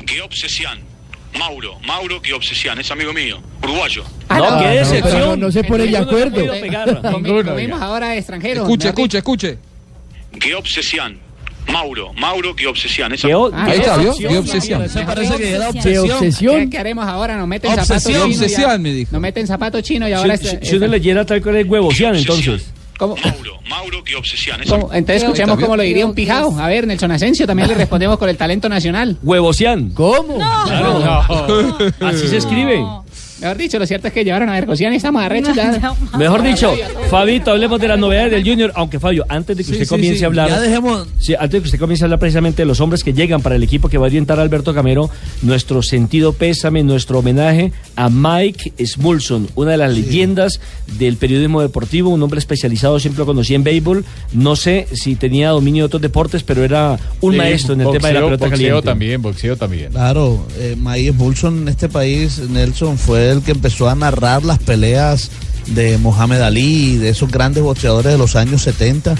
[0.05, 0.79] Qué obsesión.
[1.37, 2.79] Mauro, Mauro, qué obsesión.
[2.79, 3.39] Es amigo mío.
[3.63, 4.03] Uruguayo.
[4.29, 5.19] Ah, No, qué decepción.
[5.19, 6.45] no- no se ponen de acuerdo.
[7.45, 8.63] Comimos ahora extranjeros.
[8.63, 9.57] Escuche, escuche, escuche.
[10.39, 11.19] Qué obsesión.
[11.71, 13.13] Mauro, Mauro, qué obsesión.
[13.13, 14.09] Es Qué o- Ah, Ahí está, ¿vio?
[14.09, 14.81] obsesión, Qué obsesión.
[14.83, 15.93] Eso parece que era obsesión.
[16.03, 16.69] ¿Qué ¿Qué, obsesión?
[16.69, 17.37] qué haremos ahora?
[17.37, 18.39] Nos meten Obsesión, zapatos chinos.
[18.39, 19.09] ya- obsesión, me dijo.
[19.13, 20.37] Nos meten zapatos chinos y Si, ahora...
[20.37, 22.15] si- es- si uno leyera tal cual es obsesión.
[22.15, 22.65] entonces.
[22.97, 23.15] ¿Cómo?
[23.17, 24.61] Mauro, Mauro, qué obsesión.
[24.61, 24.93] Es ¿Cómo?
[24.93, 26.57] Entonces escuchemos cómo lo diría un pijao.
[26.59, 29.17] A ver, Nelson Asensio también le respondemos con el talento nacional.
[29.23, 29.89] Huevocian.
[29.91, 30.35] ¿Cómo?
[30.37, 31.23] Claro.
[32.01, 32.83] Así se escribe.
[33.43, 35.93] Mejor dicho, lo cierto es que llevaron a y estamos arrechos ya.
[36.17, 36.73] Mejor dicho,
[37.09, 38.71] Fabito, hablemos de las novedades del Junior.
[38.75, 40.23] Aunque Fabio, antes de que Sí, usted sí, comience sí.
[40.23, 40.49] a hablar.
[40.49, 43.13] Ya dejemos- Sí, antes de que usted comience a hablar precisamente de los hombres que
[43.13, 45.09] llegan para el equipo que va a orientar a Alberto Camero,
[45.41, 50.59] nuestro sentido pésame, nuestro homenaje a Mike Smulson, una de las leyendas
[50.97, 54.05] del periodismo deportivo, un hombre especializado, siempre lo conocí en béisbol.
[54.33, 57.91] No sé si tenía dominio de otros deportes, pero era un Sí, maestro en el
[57.91, 58.81] tema de la boxeo- pelota boxeo caliente.
[58.85, 59.91] también, boxeo también.
[59.91, 64.59] Claro, eh, Mike Bulson en este país, Nelson, fue el que empezó a narrar las
[64.59, 65.29] peleas
[65.67, 69.15] de Mohamed Ali, de esos grandes boxeadores de los años 70.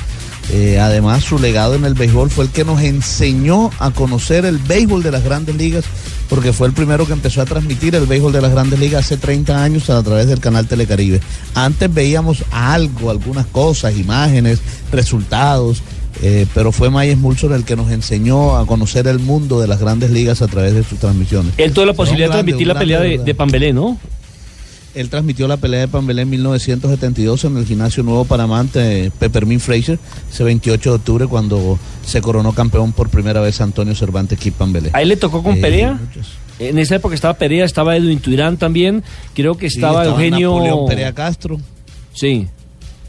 [0.52, 4.58] Eh, además, su legado en el béisbol fue el que nos enseñó a conocer el
[4.58, 5.86] béisbol de las grandes ligas,
[6.30, 9.18] porque fue el primero que empezó a transmitir el béisbol de las grandes ligas hace
[9.18, 11.22] 30 años a través del canal Telecaribe.
[11.56, 14.60] Antes veíamos algo, algunas cosas, imágenes,
[14.92, 15.82] resultados,
[16.26, 19.80] eh, pero fue Mike Mulson el que nos enseñó a conocer el mundo de las
[19.80, 21.54] grandes ligas a través de sus transmisiones.
[21.58, 23.98] Él tuvo la posibilidad de transmitir la pelea de, de Pambelé, ¿no?
[24.96, 29.60] Él transmitió la pelea de Pambelé en 1972 en el gimnasio Nuevo Panamá ante Peppermint
[29.62, 29.98] Fraser,
[30.32, 34.92] ese 28 de octubre cuando se coronó campeón por primera vez Antonio Cervantes Kip Pambelé.
[34.94, 36.00] ¿A él le tocó con Eh, Perea?
[36.60, 39.04] En esa época estaba Perea, estaba Edwin Tuirán también,
[39.34, 40.52] creo que Sí, estaba, Eugenio...
[40.52, 41.60] Napoleón Perea Castro.
[42.14, 42.48] Sí.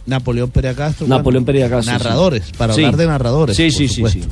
[0.06, 1.06] Napoleón Perea Castro.
[1.06, 2.02] Napoleón Perea Castro, sí.
[2.02, 3.56] Narradores, para hablar de narradores.
[3.56, 4.20] Sí, por sí, sí, supuesto.
[4.22, 4.28] sí.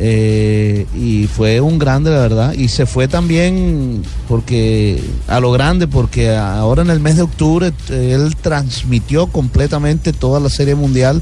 [0.00, 2.52] Eh, y fue un grande, la verdad.
[2.52, 7.72] Y se fue también porque a lo grande, porque ahora en el mes de octubre
[7.90, 11.20] eh, él transmitió completamente toda la serie mundial,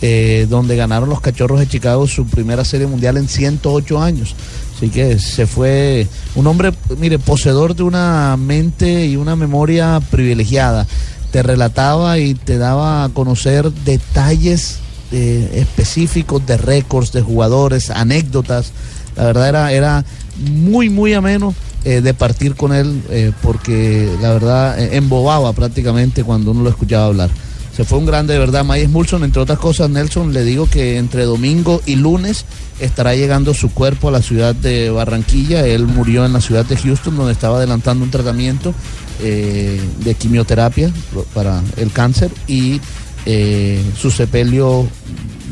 [0.00, 4.36] eh, donde ganaron los Cachorros de Chicago su primera serie mundial en 108 años.
[4.76, 6.06] Así que se fue
[6.36, 10.86] un hombre, mire, poseedor de una mente y una memoria privilegiada.
[11.34, 14.78] Te relataba y te daba a conocer detalles
[15.10, 18.70] eh, específicos de récords, de jugadores, anécdotas.
[19.16, 20.04] La verdad era, era
[20.36, 21.52] muy, muy ameno
[21.84, 27.06] eh, de partir con él eh, porque la verdad embobaba prácticamente cuando uno lo escuchaba
[27.06, 27.30] hablar.
[27.76, 28.64] Se fue un grande de verdad.
[28.64, 32.44] Myers Mulson, entre otras cosas, Nelson, le digo que entre domingo y lunes
[32.78, 35.66] estará llegando su cuerpo a la ciudad de Barranquilla.
[35.66, 38.72] Él murió en la ciudad de Houston, donde estaba adelantando un tratamiento
[39.20, 40.90] eh, de quimioterapia
[41.34, 42.80] para el cáncer y
[43.26, 44.86] eh, su sepelio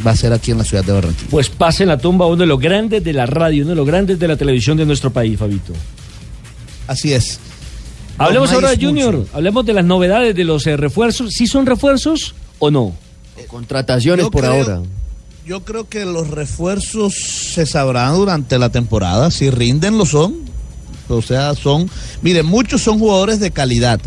[0.06, 1.30] va a ser aquí en la ciudad de Barranquilla.
[1.30, 3.86] Pues pase en la tumba uno de los grandes de la radio, uno de los
[3.86, 5.72] grandes de la televisión de nuestro país, Fabito.
[6.86, 7.38] Así es.
[8.18, 11.32] Hablemos ahora de Junior, hablemos de las novedades de los eh, refuerzos.
[11.32, 12.94] ¿Sí son refuerzos o no?
[13.48, 14.82] Contrataciones Yo por creo- ahora.
[15.44, 19.30] Yo creo que los refuerzos se sabrán durante la temporada.
[19.32, 20.36] Si rinden, lo son.
[21.08, 21.90] O sea, son.
[22.22, 24.00] Mire, muchos son jugadores de calidad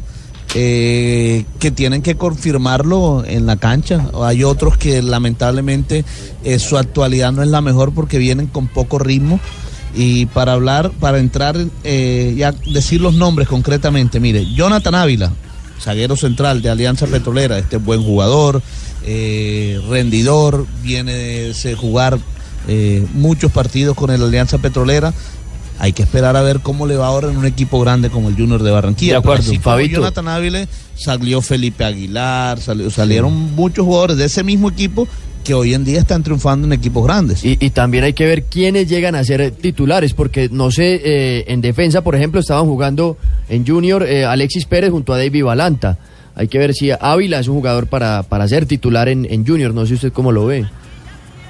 [0.58, 4.10] eh, que tienen que confirmarlo en la cancha.
[4.24, 6.06] Hay otros que lamentablemente
[6.46, 9.42] eh, su actualidad no es la mejor porque vienen con poco ritmo.
[9.94, 15.34] Y para hablar, para entrar, eh, ya decir los nombres concretamente, mire, Jonathan Ávila,
[15.82, 18.62] zaguero central de Alianza Petrolera, este es buen jugador,
[19.06, 22.18] eh, rendidor, viene de jugar
[23.14, 25.14] muchos partidos con el Alianza Petrolera.
[25.78, 28.36] Hay que esperar a ver cómo le va ahora en un equipo grande como el
[28.36, 29.14] Junior de Barranquilla.
[29.14, 29.76] De acuerdo, así como.
[29.98, 35.08] Jonathan Ávila, salió Felipe Aguilar, salió- salieron muchos jugadores de ese mismo equipo
[35.44, 37.44] que hoy en día están triunfando en equipos grandes.
[37.46, 41.02] Y, y también hay que ver quiénes llegan a ser eh, titulares, porque no sé,
[41.04, 43.18] eh, en defensa, por ejemplo, estaban jugando
[43.50, 45.98] en Junior eh, Alexis Pérez junto a David Balanta.
[46.36, 49.74] Hay que ver si Ávila es un jugador para, para ser titular en, en Junior,
[49.74, 50.66] no sé usted cómo lo ve.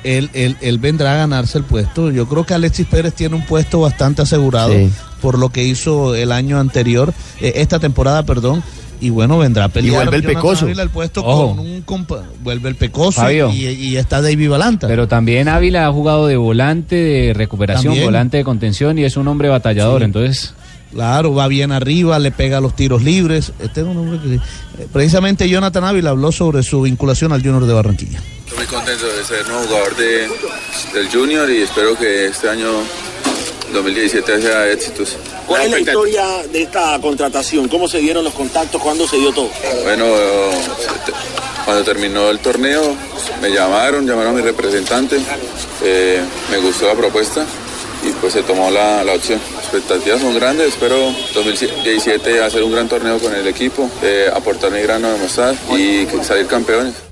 [0.06, 2.12] Él, él, él vendrá a ganarse el puesto.
[2.12, 4.90] Yo creo que Alexis Pérez tiene un puesto bastante asegurado Sí.
[5.22, 8.64] por lo que hizo el año anterior, eh, esta temporada, perdón.
[9.02, 9.96] Y bueno, vendrá a pelear.
[9.96, 10.66] vuelve el Jonathan Pecoso.
[10.66, 11.50] Ávila el puesto Ojo.
[11.56, 13.52] con un compa- vuelve el Pecoso Fabio.
[13.52, 14.88] y, y está David Balanta.
[14.88, 18.06] Pero también Ávila ha jugado de volante de recuperación, También.
[18.06, 20.54] volante de contención y es un hombre batallador, entonces...
[20.94, 23.52] Claro, va bien arriba, le pega los tiros libres.
[23.60, 24.36] Este es un hombre que...
[24.36, 28.22] eh, Precisamente Jonathan Ávila habló sobre su vinculación al Junior de Barranquilla.
[28.56, 30.30] Estoy muy contento de ser nuevo jugador de,
[30.94, 32.72] del Junior y espero que este año
[33.74, 35.18] 2017 sea éxitos.
[35.46, 37.68] ¿Cuál es la historia de esta contratación?
[37.68, 38.82] ¿Cómo se dieron los contactos?
[38.82, 39.50] ¿Cuándo se dio todo?
[39.84, 40.06] Bueno,
[41.66, 42.96] cuando terminó el torneo
[43.42, 45.20] me llamaron, llamaron a mi representante,
[45.84, 47.46] eh, me gustó la propuesta
[48.08, 49.42] y pues se tomó la, la opción.
[49.60, 54.82] Expectativas son grandes, espero 2017 hacer un gran torneo con el equipo, eh, aportar mi
[54.82, 57.05] grano de mostrar y salir campeones.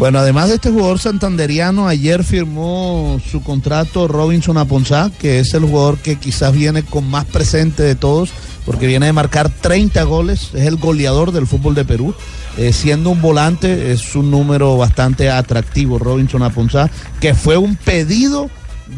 [0.00, 5.64] Bueno, además de este jugador santanderiano, ayer firmó su contrato Robinson Aponzá, que es el
[5.64, 8.30] jugador que quizás viene con más presente de todos,
[8.64, 12.14] porque viene de marcar 30 goles, es el goleador del fútbol de Perú.
[12.56, 16.88] Eh, siendo un volante, es un número bastante atractivo, Robinson Aponzá,
[17.20, 18.48] que fue un pedido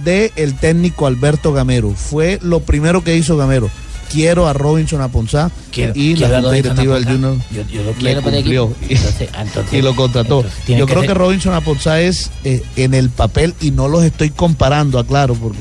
[0.04, 1.90] del técnico Alberto Gamero.
[1.96, 3.68] Fue lo primero que hizo Gamero.
[4.12, 7.04] Quiero a Robinson Aponzá Quiero- y quiero la junta directiva del.
[7.04, 8.86] Junior Yo- yo lo quiero para cumplió equipo.
[8.94, 10.38] Entonces, entonces- y lo contrató.
[10.40, 13.88] entonces, Yo que creo ser- que Robinson Aponzá es eh, en el papel y no
[13.88, 15.58] los estoy comparando, aclaro, porque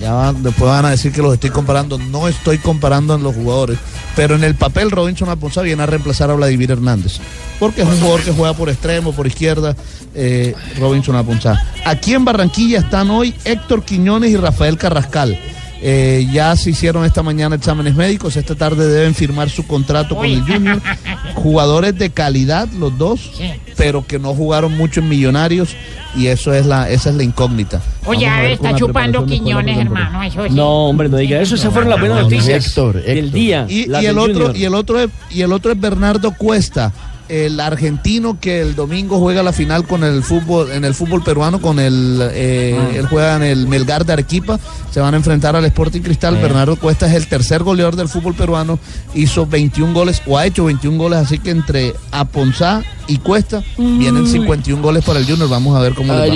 [0.00, 1.98] ya van- después van a decir que los estoy comparando.
[1.98, 3.78] No estoy comparando en los jugadores,
[4.16, 7.18] pero en el papel Robinson Aponzá viene a reemplazar a Vladimir Hernández,
[7.60, 9.76] porque es un jugador que juega por extremo, por izquierda,
[10.14, 11.60] eh, Robinson Aponzá.
[11.84, 15.38] Aquí en Barranquilla están hoy Héctor Quiñones y Rafael Carrascal.
[15.86, 20.24] Eh, ya se hicieron esta mañana exámenes médicos, esta tarde deben firmar su contrato con
[20.24, 20.80] el Junior.
[21.34, 23.32] Jugadores de calidad los dos,
[23.76, 25.76] pero que no jugaron mucho en Millonarios
[26.16, 27.82] y eso es la esa es la incógnita.
[28.06, 30.22] Oye, Vamos a ver está chupando Quiñones, hermano.
[30.22, 30.54] Eso sí.
[30.54, 31.54] No, hombre, no diga eso.
[31.54, 33.66] Esas fueron las buenas No, no, noticias Héctor, del día.
[33.68, 34.56] Y, el otro Junior.
[34.56, 36.94] y el otro es, y el otro es Bernardo Cuesta
[37.28, 41.60] el argentino que el domingo juega la final con el fútbol, en el fútbol peruano,
[41.60, 42.90] con el, eh, Ah.
[42.96, 44.58] él juega en el Melgar de Arequipa,
[44.90, 46.36] se van a enfrentar al Sporting Cristal.
[46.36, 46.42] Eh.
[46.42, 48.78] Bernardo Cuesta es el tercer goleador del fútbol peruano,
[49.14, 54.26] hizo 21 goles o ha hecho 21 goles, así que entre Aponzá y Cuesta vienen
[54.26, 55.48] 51 goles para el Junior.
[55.48, 56.26] Vamos a ver cómo va.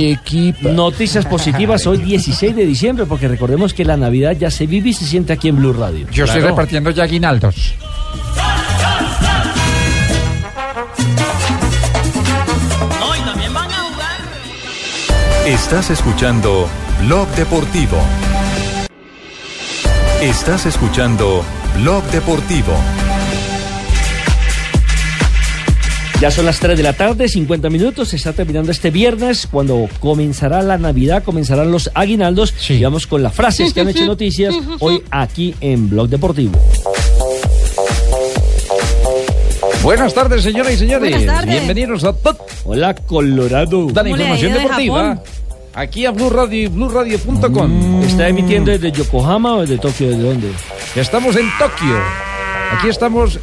[0.74, 4.92] Noticias positivas hoy 16 de diciembre, porque recordemos que la Navidad ya se vive y
[4.92, 6.06] se siente aquí en Blue Radio.
[6.10, 7.74] Yo estoy repartiendo ya aguinaldos.
[15.48, 16.68] Estás escuchando
[17.06, 17.96] Blog Deportivo.
[20.20, 21.42] Estás escuchando
[21.78, 22.74] Blog Deportivo.
[26.20, 28.08] Ya son las 3 de la tarde, 50 minutos.
[28.08, 32.52] Se está terminando este viernes cuando comenzará la Navidad, comenzarán los aguinaldos.
[32.68, 36.60] Y vamos con las frases que han hecho noticias hoy aquí en Blog Deportivo.
[39.82, 41.10] Buenas tardes, señoras y señores.
[41.10, 41.50] Buenas tardes.
[41.50, 42.40] Bienvenidos a Tot.
[42.64, 43.86] Hola, Colorado.
[43.86, 45.22] Da la información deportiva.
[45.74, 48.02] Aquí a Blue Radio y BlueRadio.com.
[48.02, 50.10] ¿Está emitiendo desde Yokohama o desde Tokio?
[50.10, 50.50] ¿De dónde?
[50.96, 51.96] Estamos en Tokio.
[52.72, 53.38] Aquí estamos.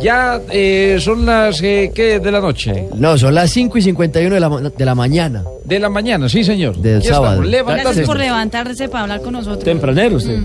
[0.00, 2.86] Ya eh, son las eh, ¿qué de la noche.
[2.96, 5.42] No, son las 5 y 51 de la, ma- de la mañana.
[5.64, 6.76] De la mañana, sí, señor.
[6.76, 7.42] Del Aquí sábado.
[7.42, 7.74] estamos.
[7.82, 9.64] Gracias por levantarse para hablar con nosotros.
[9.64, 10.38] Tempranero usted.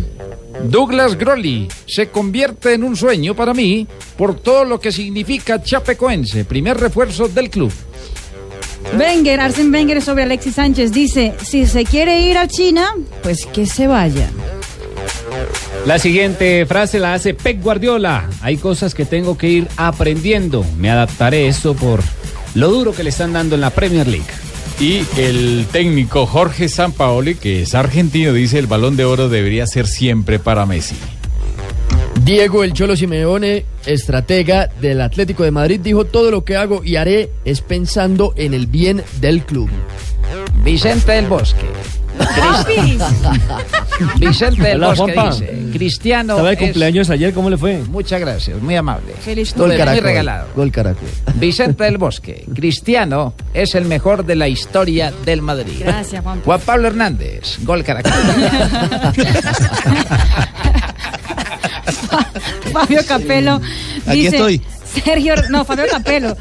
[0.66, 3.88] Douglas Grolly se convierte en un sueño para mí
[4.18, 7.72] por todo lo que significa Chapecoense, primer refuerzo del club.
[8.98, 12.90] Wenger, Arsen Wenger sobre Alexis Sánchez dice, si se quiere ir a China,
[13.24, 14.30] pues que se vaya.
[15.86, 18.30] La siguiente frase la hace Pep Guardiola.
[18.42, 20.66] Hay cosas que tengo que ir aprendiendo.
[20.78, 22.02] Me adaptaré a esto por
[22.56, 24.26] lo duro que le están dando en la Premier League.
[24.80, 29.86] Y el técnico Jorge Sampaoli, que es argentino, dice el balón de oro debería ser
[29.88, 30.96] siempre para Messi.
[32.24, 36.96] Diego El Cholo Simeone, estratega del Atlético de Madrid, dijo todo lo que hago y
[36.96, 39.70] haré es pensando en el bien del club.
[40.64, 41.68] Vicente del Bosque.
[44.18, 45.32] Vicente del Hola, Bosque Juanpa.
[45.36, 47.78] dice, Cristiano Estaba de es- cumpleaños ayer, ¿cómo le fue?
[47.90, 49.14] Muchas gracias, muy amable.
[49.22, 50.04] Feliz Estuve muy Caracol.
[50.04, 50.48] regalado.
[50.56, 51.10] Gol Caracol.
[51.36, 55.74] Vicente del Bosque, Cristiano es el mejor de la historia del Madrid.
[55.80, 56.42] Gracias, Juan.
[56.42, 58.12] Juan Pablo Hernández, gol Caracol.
[62.72, 63.60] Fabio Capello
[64.08, 64.62] Aquí dice, estoy.
[64.86, 66.36] Sergio, no, Fabio Capello.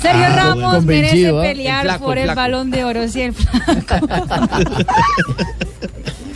[0.00, 1.54] Sergio Ah, Ramos convencido, merece ¿ah?
[1.54, 2.40] pelear El flaco, por el el flaco.
[2.40, 4.06] balón de oro, sí, el flaco.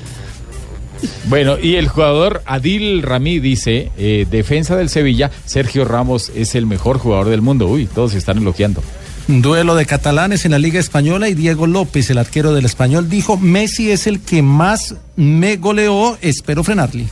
[1.25, 6.67] Bueno, y el jugador Adil Rami dice, eh, defensa del Sevilla, Sergio Ramos es el
[6.67, 7.67] mejor jugador del mundo.
[7.67, 8.83] Uy, todos se están elogiando.
[9.29, 13.11] Un duelo de catalanes en la Liga Española y Diego López, el arquero del español,
[13.11, 17.07] dijo, Messi es el que más me goleó, espero frenarle.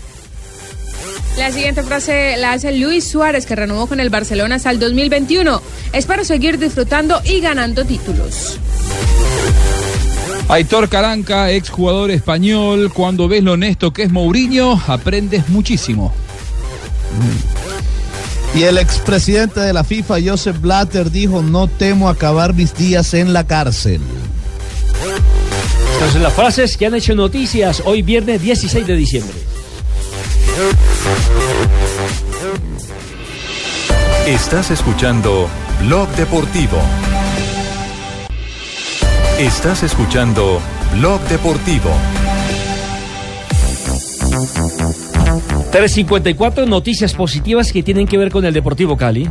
[1.36, 5.60] La siguiente frase la hace Luis Suárez, que renovó con el Barcelona hasta el 2021.
[5.92, 8.60] Espero seguir disfrutando y ganando títulos.
[10.48, 16.12] Aitor Caranca, exjugador español, cuando ves lo honesto que es Mourinho, aprendes muchísimo.
[18.54, 23.32] Y el expresidente de la FIFA, Joseph Blatter, dijo, no temo acabar mis días en
[23.32, 24.00] la cárcel.
[25.94, 29.34] Entonces las frases que han hecho noticias hoy viernes 16 de diciembre.
[34.26, 35.48] Estás escuchando
[35.80, 36.78] Blog Deportivo.
[39.38, 40.60] Estás escuchando
[40.92, 41.90] Blog Deportivo.
[45.72, 49.28] 354 noticias positivas que tienen que ver con el Deportivo Cali.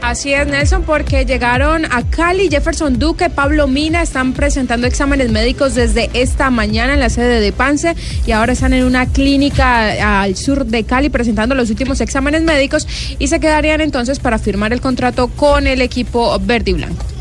[0.00, 5.74] Así es, Nelson, porque llegaron a Cali, Jefferson Duque, Pablo Mina, están presentando exámenes médicos
[5.74, 10.36] desde esta mañana en la sede de Pance y ahora están en una clínica al
[10.36, 12.86] sur de Cali presentando los últimos exámenes médicos
[13.18, 17.13] y se quedarían entonces para firmar el contrato con el equipo verde y blanco.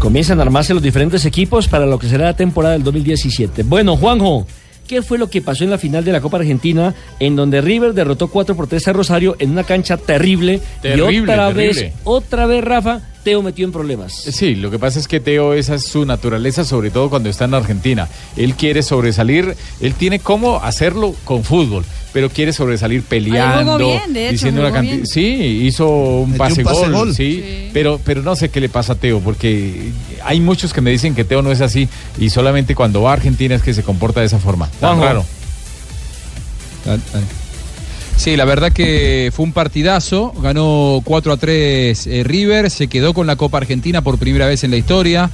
[0.00, 3.64] Comienzan a armarse los diferentes equipos para lo que será la temporada del 2017.
[3.64, 4.46] Bueno, Juanjo,
[4.88, 7.92] ¿qué fue lo que pasó en la final de la Copa Argentina en donde River
[7.92, 11.82] derrotó 4 por 3 a Rosario en una cancha terrible, Terrible, y otra terrible.
[11.82, 14.14] vez, otra vez Rafa, Teo metió en problemas?
[14.14, 17.44] Sí, lo que pasa es que Teo, esa es su naturaleza, sobre todo cuando está
[17.44, 18.08] en Argentina.
[18.38, 24.24] Él quiere sobresalir, él tiene cómo hacerlo con fútbol, pero quiere sobresalir peleando, bien, de
[24.24, 24.94] hecho, diciendo una cantidad.
[24.96, 25.06] bien.
[25.06, 27.14] Sí, hizo un pase, un pase gol, gol.
[27.14, 29.90] sí, Pero, pero no sé qué le pasa a Teo, porque
[30.24, 31.88] hay muchos que me dicen que Teo no es así
[32.18, 34.68] y solamente cuando va a Argentina es que se comporta de esa forma.
[34.80, 35.24] Tan raro.
[38.16, 40.32] Sí, la verdad que fue un partidazo.
[40.42, 44.62] Ganó 4 a 3 eh, River, se quedó con la Copa Argentina por primera vez
[44.64, 45.30] en la historia.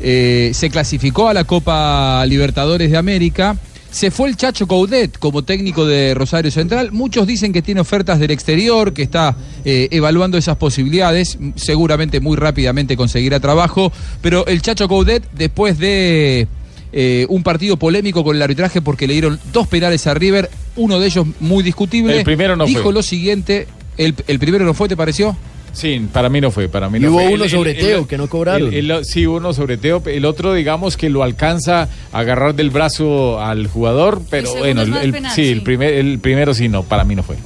[0.00, 3.56] eh, se clasificó a la Copa Libertadores de América.
[3.90, 6.92] Se fue el Chacho Coudet como técnico de Rosario Central.
[6.92, 9.34] Muchos dicen que tiene ofertas del exterior, que está
[9.64, 11.38] eh, evaluando esas posibilidades.
[11.54, 13.90] Seguramente muy rápidamente conseguirá trabajo.
[14.20, 16.46] Pero el Chacho Coudet, después de
[16.92, 21.00] eh, un partido polémico con el arbitraje porque le dieron dos penales a River, uno
[21.00, 22.18] de ellos muy discutible.
[22.18, 22.92] El primero no Dijo fue.
[22.92, 23.66] lo siguiente.
[23.96, 25.34] El, el primero no fue, ¿te pareció?
[25.76, 27.34] Sí, para mí no fue, para mí Y no hubo fue.
[27.34, 28.72] uno sobre Teo que no cobraron.
[28.72, 30.02] el- el- sí, uno sobre Teo.
[30.06, 34.96] El otro, digamos, que lo alcanza a agarrar del brazo al jugador, pero bueno, el,
[34.96, 35.50] el- penal, sí, sí.
[35.52, 37.36] El, primer, el primero sí, no, para mí no fue.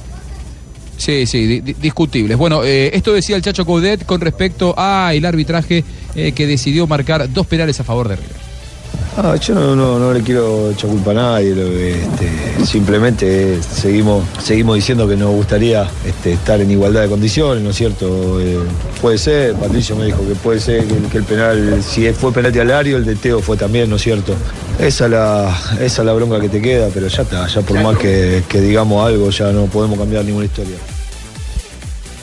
[0.95, 2.37] Sí, sí, di- di- discutibles.
[2.37, 5.83] Bueno, eh, esto decía el Chacho Coudet con respecto a el arbitraje
[6.15, 8.50] eh, que decidió marcar dos penales a favor de River.
[9.17, 14.75] Ah, yo no, no, no le quiero echar culpa a nadie, este, simplemente seguimos, seguimos
[14.75, 18.39] diciendo que nos gustaría este, estar en igualdad de condiciones, ¿no es cierto?
[18.39, 18.57] Eh,
[19.01, 22.31] puede ser, Patricio me dijo que puede ser que, el- que el penal, si fue
[22.31, 24.33] penalti al área, el de Teo fue también, ¿no es cierto?
[24.79, 27.81] Esa es la, esa es la bronca que te queda, pero ya está, ya por
[27.83, 30.77] más que, que digamos algo, ya no podemos cambiar ninguna historia.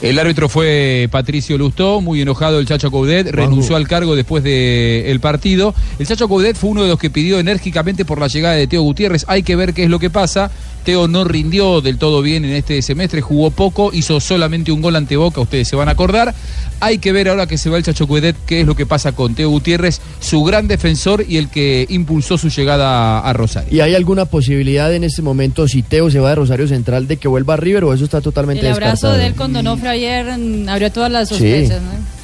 [0.01, 5.19] El árbitro fue Patricio Lustó, muy enojado el Chacho Coudet, renunció al cargo después del
[5.19, 5.75] partido.
[5.99, 8.81] El Chacho Coudet fue uno de los que pidió enérgicamente por la llegada de Teo
[8.81, 9.25] Gutiérrez.
[9.27, 10.51] Hay que ver qué es lo que pasa.
[10.85, 14.95] Teo no rindió del todo bien en este semestre, jugó poco, hizo solamente un gol
[14.95, 16.33] ante Boca, ustedes se van a acordar.
[16.79, 19.11] Hay que ver ahora que se va el Chacho Coudet qué es lo que pasa
[19.11, 23.75] con Teo Gutiérrez, su gran defensor y el que impulsó su llegada a Rosario.
[23.75, 27.17] ¿Y hay alguna posibilidad en este momento, si Teo se va de Rosario Central, de
[27.17, 29.17] que vuelva a River o eso está totalmente El abrazo descartado?
[29.17, 30.27] de él con Donofrio ayer
[30.67, 31.35] abrió todas las Sí.
[31.35, 32.19] sospechas, ¿no?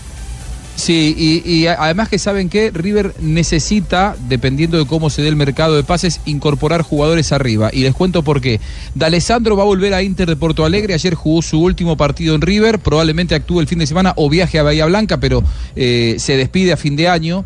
[0.76, 5.74] Sí, y, además que saben que River necesita, dependiendo de cómo se dé el mercado
[5.76, 7.70] de pases, incorporar jugadores arriba.
[7.72, 8.60] Y les cuento por qué.
[8.94, 10.94] D'Alessandro va a volver a Inter de Porto Alegre.
[10.94, 12.80] Ayer jugó su último partido en River.
[12.80, 15.44] Probablemente actúe el fin de semana o viaje a Bahía Blanca, pero
[15.78, 17.46] eh, se despide a fin de año.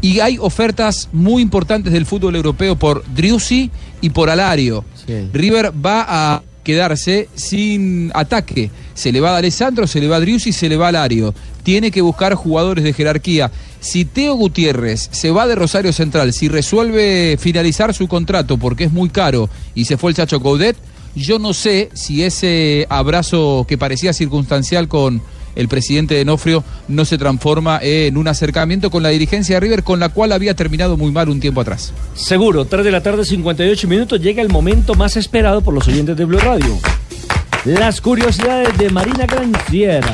[0.00, 4.84] Y hay ofertas muy importantes del fútbol europeo por Driussi y por Alario.
[5.32, 8.70] River va a quedarse sin ataque.
[8.98, 11.32] Se le va a Alessandro, se le va a Driussi, se le va a Alario.
[11.62, 13.52] Tiene que buscar jugadores de jerarquía.
[13.78, 18.92] Si Teo Gutiérrez se va de Rosario Central, si resuelve finalizar su contrato porque es
[18.92, 20.76] muy caro y se fue el Chacho Coudet,
[21.14, 25.22] yo no sé si ese abrazo que parecía circunstancial con
[25.54, 29.84] el presidente de Nofrio no se transforma en un acercamiento con la dirigencia de River
[29.84, 31.92] con la cual había terminado muy mal un tiempo atrás.
[32.16, 36.16] Seguro, 3 de la tarde, 58 minutos, llega el momento más esperado por los oyentes
[36.16, 36.80] de Blue Radio.
[37.64, 40.08] Las curiosidades de Marina Granciera.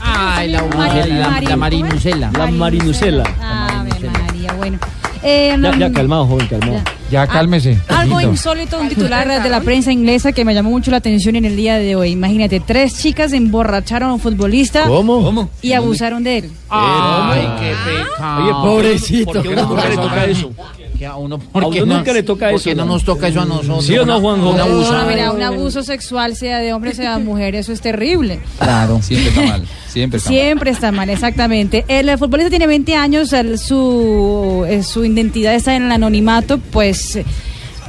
[0.00, 2.30] Ay, la, Mari- la, la marinucela.
[2.36, 3.24] La marinucela.
[3.40, 4.78] Ave María, bueno.
[5.22, 6.80] Eh, Ya, ya, calmado, joven, calmado.
[7.10, 7.78] Ya, cálmese.
[7.88, 11.44] Algo insólito, un titular de la prensa inglesa que me llamó mucho la atención en
[11.46, 12.10] el día de hoy.
[12.10, 15.48] Imagínate, tres chicas emborracharon a un futbolista ¿Cómo?
[15.62, 16.50] y abusaron de él.
[16.68, 18.42] Ay, qué pecado.
[18.42, 19.32] Oye, pobrecito.
[19.32, 20.50] ¿por qué uno le toca eso?
[20.98, 22.84] Que a uno, A ¿por qué uno no- nunca le toca por eso, qué no
[22.84, 22.92] ¿no?
[22.92, 23.84] nos toca eso a nosotros?
[23.84, 24.50] ¿Sí o no, Juanjo?
[24.50, 24.92] Un abuso.
[24.96, 28.38] No, mira, un abuso sexual, sea de hombre, sea de mujer, eso es terrible.
[28.58, 29.00] Claro.
[29.02, 29.64] Siempre está mal.
[29.88, 30.38] Siempre está mal.
[30.38, 31.84] Siempre está mal, exactamente.
[31.88, 37.18] El futbolista tiene 20 años, el- su, eh, su identidad está en el anonimato, pues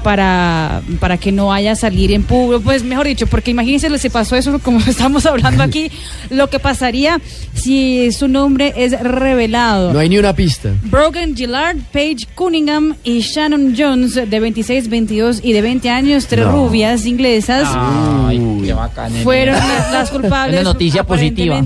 [0.05, 4.11] para, para que no haya salir en público, pues mejor dicho, porque imagínense lo que
[4.11, 5.89] pasó eso como estamos hablando aquí,
[6.29, 7.19] lo que pasaría
[7.55, 9.91] si su nombre es revelado.
[9.93, 10.69] No hay ni una pista.
[10.83, 16.45] Brogan Gillard, Paige Cunningham y Shannon Jones, de 26, 22 y de 20 años, tres
[16.45, 16.51] No.
[16.51, 17.67] rubias inglesas.
[17.73, 19.11] Ay, qué bacán.
[19.23, 20.61] Fueron las, las culpables.
[20.61, 21.59] Una noticia positiva.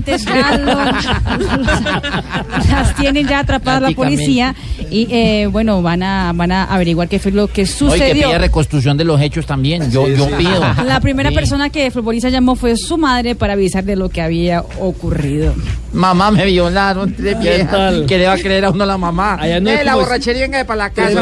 [2.70, 4.54] Las tienen ya atrapadas la policía
[4.90, 8.29] y eh, bueno van a van a averiguar qué fue lo que sucedió.
[8.30, 9.90] Pide reconstrucción de los hechos también.
[9.90, 10.60] Yo, yo pido.
[10.86, 11.34] La primera Sí.
[11.34, 15.54] persona que futbolista llamó fue su madre para avisar de lo que había ocurrido.
[15.92, 17.12] Mamá, me violaron.
[17.14, 17.70] tres viejas.
[17.70, 18.06] tal?
[18.06, 19.34] ¿Qué le va a creer a uno la mamá?
[19.40, 21.20] Allá no eh, la borrachería venga para la casa.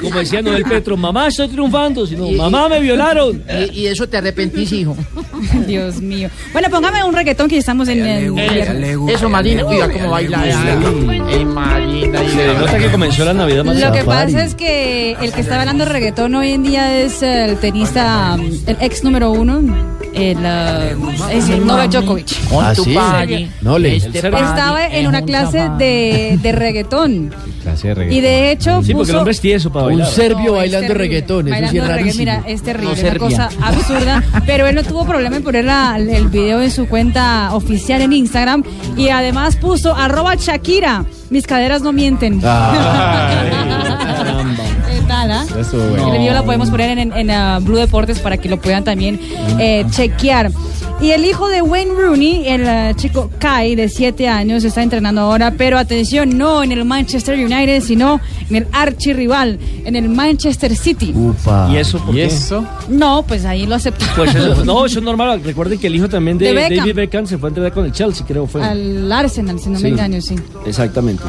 [0.00, 2.06] Como decía Noel Petro, mamá, estoy triunfando.
[2.06, 3.42] sino, mamá, me violaron.
[3.72, 4.96] Y, y eso te arrepentís, hijo.
[5.66, 6.28] Dios mío.
[6.52, 8.38] Bueno, póngame un reggaetón que ya estamos en el.
[9.10, 10.38] Eso, Marina, oiga cómo baila.
[11.46, 12.18] Marina.
[12.28, 15.58] Se nota que comenzó la Navidad más Lo que pasa es que el que está
[15.60, 19.60] hablando de reggaetón hoy en día es el tenista, el ex número uno,
[20.14, 22.26] el, uh, es el Novak Djokovic.
[22.52, 22.96] ¿Ah, sí?
[23.62, 27.34] No le- Este Estaba en es una un clase de, de reggaetón.
[27.66, 29.18] Clase de Y de hecho Sí, porque el puso...
[29.18, 31.08] hombre es tieso para Un serbio No, es bailando terrible.
[31.08, 32.18] reggaetón, eso sí Bailando es rarísimo.
[32.20, 34.24] Mira, es terrible, No una cosa absurda.
[34.46, 38.12] Pero él no tuvo problema en poner la- el video en su cuenta oficial en
[38.12, 38.62] Instagram.
[38.96, 42.40] Y además puso arroba Shakira, mis caderas no mienten.
[42.40, 43.82] Caramba.
[45.26, 45.60] ¿Qué tal, ah?
[45.60, 46.12] Eso, bueno.
[46.14, 48.84] El video lo podemos poner en, en, en, ah, Blue Deportes para que lo puedan
[48.84, 49.20] también
[49.58, 50.50] eh, chequear.
[50.98, 55.20] Y el hijo de Wayne Rooney, el eh, chico Kai, de 7 años, está entrenando
[55.20, 58.18] ahora, pero atención, no en el Manchester United, sino
[58.48, 61.12] en el archirrival, en el Manchester City.
[61.70, 62.24] ¿Y eso por ¿Y qué?
[62.24, 62.64] eso?
[62.88, 64.14] No, pues ahí lo aceptaron.
[64.16, 65.42] Pues eso- no, eso es normal.
[65.44, 66.78] Recuerden que el hijo también de, De Beckham.
[66.78, 68.62] David Beckham se fue a entrenar con el Chelsea, creo fue.
[68.64, 69.82] Al Arsenal, si no Sí.
[69.82, 70.34] me engaño, sí.
[70.64, 71.24] Exactamente.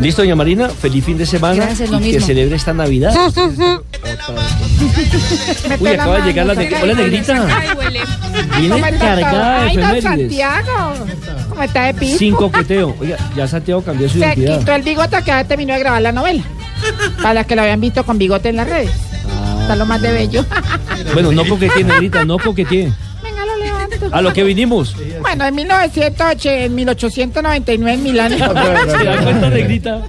[0.00, 3.14] Listo, doña Marina, feliz fin de semana Gracias, lo y que celebre esta Navidad.
[5.78, 6.74] Uy, acaba de llegar la de...
[6.82, 7.46] Hola, negrita.
[8.58, 10.02] Viene cargada de Ay, don efemérides.
[10.02, 10.94] Santiago.
[11.48, 12.18] ¿Cómo está de piso?
[12.18, 12.96] Sin coqueteo.
[13.00, 14.58] Oiga, ya Santiago cambió su Se identidad.
[14.58, 16.42] quitó el bigote que ahora terminó de grabar la novela.
[17.18, 18.90] Para las que lo habían visto con bigote en las redes.
[19.60, 20.44] Está lo más de bello.
[21.12, 22.92] Bueno, no coquetee, negrita, no coquetee.
[24.10, 24.96] A lo que vinimos.
[25.20, 28.32] Bueno, en 1908, en 1899 en Milán.
[28.32, 28.38] ¿Se
[29.04, 30.02] da cuenta, negrita?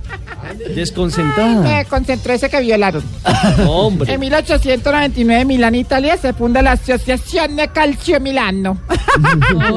[0.75, 1.61] Desconcentrada.
[1.61, 3.03] Me concentró ese que violaron.
[3.67, 4.13] Hombre.
[4.13, 8.79] En 1899 en Milán, Italia, se funda la Asociación de Calcio Milano.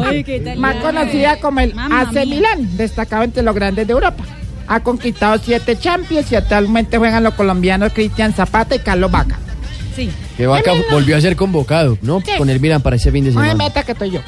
[0.04, 0.54] Ay, qué.
[0.56, 2.24] Más conocida como el Mamma AC mía.
[2.26, 4.24] Milán, destacado entre los grandes de Europa.
[4.68, 9.38] Ha conquistado siete Champions y actualmente juegan los colombianos Cristian Zapata y Carlos Vaca.
[9.94, 10.10] Sí.
[10.36, 12.20] Que Vaca volvió a ser convocado, ¿no?
[12.20, 12.32] Sí.
[12.36, 13.64] Con el Milan para ese fin de No me semana.
[13.64, 14.20] meta que estoy yo.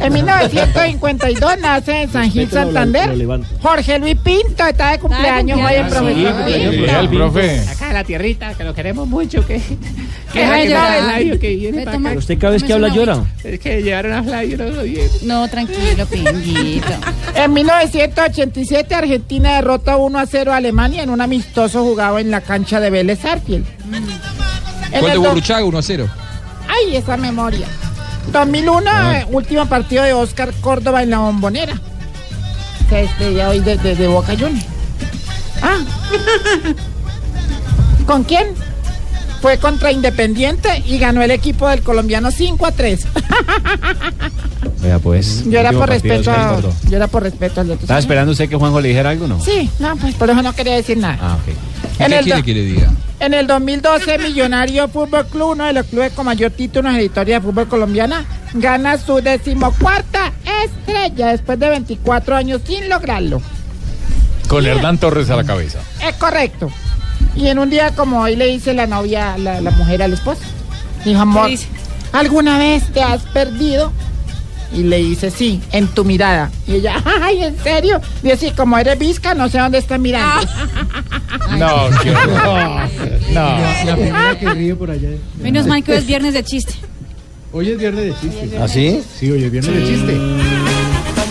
[0.00, 3.46] En 1952 nace en San Gil, Respételo, lo- lo Santander.
[3.62, 6.32] Jorge Luis Pinto está de cumpleaños hoy el sí, profesor.
[6.34, 7.00] cumpleaños, Pinto.
[7.00, 7.60] el profe.
[7.60, 9.60] Acá en la tierrita, que lo queremos mucho, que...
[10.34, 11.02] Que llorar.
[11.04, 12.12] Flavio que viene para acá.
[12.18, 13.24] Usted cada vez que habla llora.
[13.44, 14.82] Es que llevaron a Flavio no lo.
[15.22, 16.88] No, tranquilo, pinguito.
[17.36, 22.40] En 1987 Argentina derrota 1 a 0 a Alemania en un amistoso jugado en la
[22.40, 23.64] cancha de Vélez Sarsfield.
[23.92, 24.04] En
[25.00, 26.08] Gol de Burruchaga 1 a 0.
[26.68, 27.66] Ay, esa memoria.
[28.32, 29.18] 2001, Ah.
[29.20, 31.74] eh, último partido de Oscar Córdoba en la bombonera.
[32.88, 34.64] Se despedía hoy de, de- de Boca Juniors.
[35.62, 35.78] Ah.
[38.06, 38.54] ¿Con quién?
[39.44, 43.06] Fue contra Independiente y ganó el equipo del colombiano 5 a 3.
[44.80, 45.44] Vea pues.
[45.44, 47.82] Yo era por respeto a, yo era por respeto al otro.
[47.82, 49.38] ¿Estaba esperando usted que Juanjo le dijera algo no?
[49.44, 51.18] Sí, no, pues por eso no quería decir nada.
[51.20, 51.48] Ah, ok.
[52.00, 52.90] En ¿Qué el quiere do- que le diga?
[53.20, 57.02] En el 2012, Millonario Fútbol Club, uno de los clubes con mayor título en la
[57.02, 58.24] historia de fútbol colombiana,
[58.54, 60.32] gana su decimocuarta
[60.64, 63.42] estrella después de 24 años sin lograrlo.
[64.48, 65.80] Con Hernán Torres a la cabeza.
[66.02, 66.70] Es correcto.
[67.36, 70.42] Y en un día como hoy le dice la novia, la, la mujer al esposo.
[71.04, 71.50] Dijo, amor?
[72.12, 73.92] ¿alguna vez te has perdido?
[74.72, 76.50] Y le dice, sí, en tu mirada.
[76.66, 78.00] Y ella, ay, ¿en serio?
[78.22, 80.46] Dice, sí, como eres visca, no sé dónde estás mirando.
[81.58, 82.88] No, qué horror.
[83.32, 83.58] No.
[83.84, 85.10] La primera que ríe por allá.
[85.40, 86.72] Menos mal que hoy es viernes de chiste.
[87.52, 88.58] Hoy es viernes de chiste.
[88.58, 89.02] ¿Ah, sí?
[89.16, 90.18] Sí, hoy es viernes de chiste.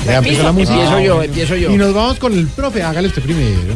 [0.06, 0.76] Ya empezó la música.
[0.76, 1.72] Empiezo yo, empiezo yo.
[1.72, 2.84] Y nos vamos con el profe.
[2.84, 3.74] Hágale usted primero.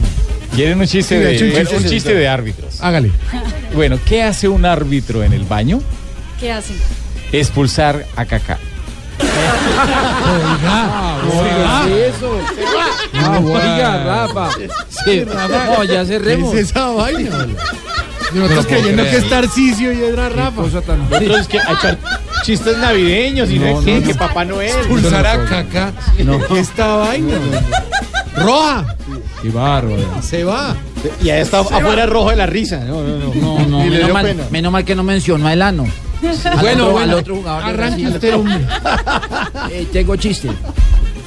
[0.55, 2.81] ¿Quieren un chiste Sí, de, un bueno, chiste un chiste de árbitros?
[2.81, 3.11] Hágale.
[3.75, 5.81] Bueno, ¿qué hace un árbitro en el baño?
[6.39, 6.77] ¿Qué hacen?
[7.31, 8.57] Expulsar a Kaká.
[12.07, 12.39] eso?
[13.13, 14.49] Ah, oiga, Rafa.
[15.05, 16.53] Sí, No, ya cerremos.
[16.53, 17.47] ¿Qué es esa vaina?
[18.33, 20.61] nosotros No creyendo que es Tarcisio y era Rafa.
[20.61, 21.97] Nosotros es que hay echar
[22.43, 24.69] chistes navideños y no, que, que Papá Noel.
[24.69, 25.93] Expulsar a Caca.
[26.15, 27.37] ¿Qué esta vaina?
[28.35, 28.95] Roja.
[29.41, 30.21] Qué bárbaro.
[30.21, 30.75] Se va.
[31.23, 32.79] Y ahí está afuera rojo de la risa.
[32.79, 33.33] No, no, no.
[33.35, 33.85] No, no.
[33.85, 34.43] Y menos mal- pena.
[34.49, 35.85] menos mal que no mencionó a Elano.
[36.59, 37.13] Bueno, otro- bueno.
[37.13, 38.59] al otro jugador Arranque usted, hombre.
[39.71, 40.49] Eh, tengo chiste.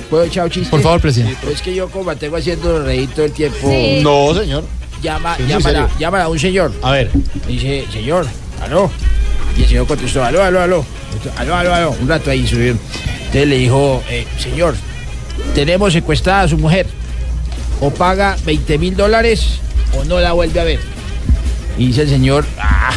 [0.09, 0.69] ¿Puedo echar chiste?
[0.71, 1.37] Por favor, presidente.
[1.41, 3.69] Pero es que yo como tengo haciendo reír todo el tiempo.
[3.71, 4.01] Sí.
[4.03, 4.65] No, señor.
[5.03, 5.83] Llama, Sí, serio.
[5.95, 6.73] a, llama a un señor.
[6.83, 7.11] A ver.
[7.47, 8.27] Dice, señor,
[8.63, 8.91] aló.
[9.57, 10.85] Y el señor contestó, aló, aló, aló.
[11.39, 11.91] Aló, aló, aló.
[12.01, 12.81] Un rato ahí subieron.
[13.19, 14.75] Entonces le dijo, eh, señor,
[15.55, 16.87] tenemos secuestrada a su mujer.
[17.81, 19.59] O paga 20 mil dólares
[19.99, 20.81] o no la vuelve a ver.
[21.79, 22.93] Y dice el señor, ah,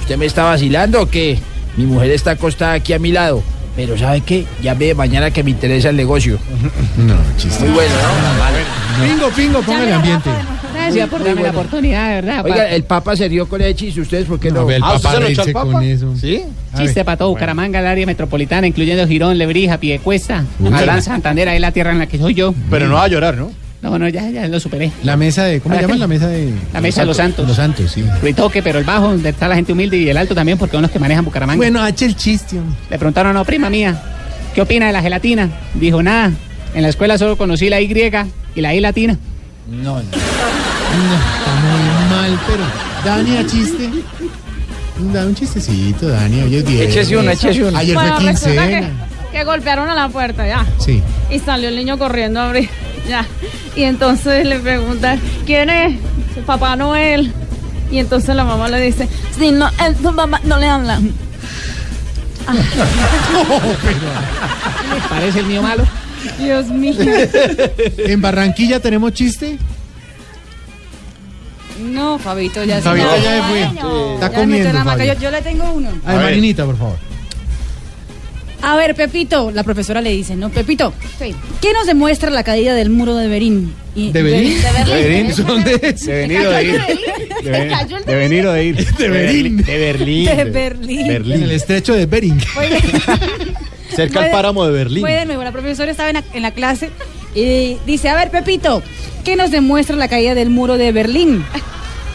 [0.00, 1.38] ¿usted me está vacilando o qué?
[1.76, 3.42] Mi mujer está acostada aquí a mi lado.
[3.76, 4.46] Pero ¿sabe qué?
[4.62, 6.38] Llame mañana que me interesa el negocio.
[6.96, 7.62] No, chiste.
[7.64, 9.06] Muy bueno, ¿no?
[9.06, 10.30] Pingo, pingo, póngale ambiente.
[10.72, 12.44] Gracias por darme la oportunidad, de verdad.
[12.44, 14.00] Oiga, el Papa se rió con ese chiste.
[14.00, 14.60] ¿Ustedes por qué no?
[14.60, 15.72] A ver, el Ah, ¿usted Papa se lo reírse Papa?
[15.72, 16.16] con eso.
[16.16, 16.42] ¿Sí?
[16.76, 20.44] Chiste para todo Bucaramanga, el área metropolitana, incluyendo Girón, Lebrija, Piedecuesta.
[20.72, 22.54] Alán, Santander, ahí la tierra en la que soy yo.
[22.70, 23.50] Pero no va a llorar, ¿no?
[23.82, 24.90] No, no, ya, ya lo superé.
[25.04, 25.60] La mesa de.
[25.60, 26.00] ¿Cómo se ¿Para llama qué?
[26.00, 26.52] la mesa de.?
[26.72, 27.46] La mesa de los santos.
[27.46, 28.04] Los santos, sí.
[28.22, 30.82] Ritoque, pero el bajo, donde está la gente humilde, y el alto también, porque son
[30.82, 31.56] los que manejan Bucaramanga.
[31.56, 32.76] Bueno, hache el chiste, hombre.
[32.90, 34.00] Le preguntaron a una prima mía,
[34.54, 35.50] ¿qué opina de la gelatina?
[35.74, 36.32] Dijo, nada,
[36.74, 37.92] en la escuela solo conocí la Y
[38.54, 39.18] y la I latina.
[39.68, 40.02] No, no.
[40.02, 42.64] No, está muy mal, pero.
[43.04, 43.90] Dani, a chiste.
[45.12, 46.42] Da un chistecito, Dani.
[46.42, 46.64] Hoy es.
[46.68, 47.76] Échese uno, échese uno.
[47.76, 48.90] Ayer Bueno, fue que, quincena.
[49.30, 50.64] que golpearon a la puerta, ya.
[50.78, 51.02] Sí.
[51.30, 52.68] Y salió el niño corriendo a abrir,
[53.08, 53.26] ya.
[53.74, 55.96] Y entonces le preguntan, ¿quién es?
[56.46, 57.32] Papá Noel.
[57.90, 61.00] Y entonces la mamá le dice, sí, no, él, su mamá no le habla.
[65.08, 65.84] ¿Parece el mío malo?
[66.38, 66.94] Dios mío.
[67.98, 69.58] ¿En Barranquilla tenemos chiste?
[71.80, 73.22] No, Fabito ya se Fabito fue.
[73.22, 73.66] ya se fue.
[73.72, 74.84] Bueno, Está comiendo.
[74.84, 75.14] Fabio.
[75.14, 75.90] Yo, yo le tengo uno.
[76.06, 76.96] A ver, Marinita, por favor.
[78.68, 80.50] A ver, Pepito, la profesora le dice, ¿no?
[80.50, 80.92] Pepito,
[81.60, 83.72] ¿qué nos demuestra la caída del muro de Berín?
[83.94, 84.54] Y- ¿De Berín?
[84.60, 85.46] De ¿De Berín?
[85.46, 86.04] ¿Dónde es?
[86.04, 86.80] De venir o de ir.
[88.04, 88.84] De venir o de ir.
[88.96, 89.56] De Berín.
[89.58, 90.24] De Berlín.
[90.26, 91.06] De Berlín.
[91.12, 92.40] En el estrecho de Bering.
[93.94, 95.00] Cerca al páramo de Berlín.
[95.02, 96.90] Fue de nuevo, la profesora estaba en la, en la clase
[97.36, 98.82] y dice, a ver, Pepito,
[99.24, 101.44] ¿qué nos demuestra la caída del muro de Berlín?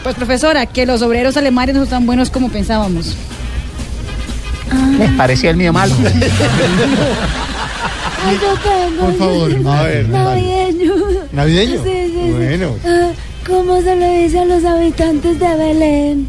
[0.02, 3.16] Pues, profesora, que los obreros alemanes no son tan buenos como pensábamos.
[4.98, 5.94] ¿Les pareció el mío malo?
[8.24, 9.06] Ay, yo tengo.
[9.06, 9.50] Por favor.
[9.66, 10.08] A ver.
[10.08, 10.94] Navideño.
[11.32, 11.82] ¿Navideño?
[11.82, 12.30] Sí, sí, sí.
[12.30, 12.76] Bueno.
[12.84, 13.10] Ah,
[13.46, 16.28] ¿Cómo se le dice a los habitantes de Belén?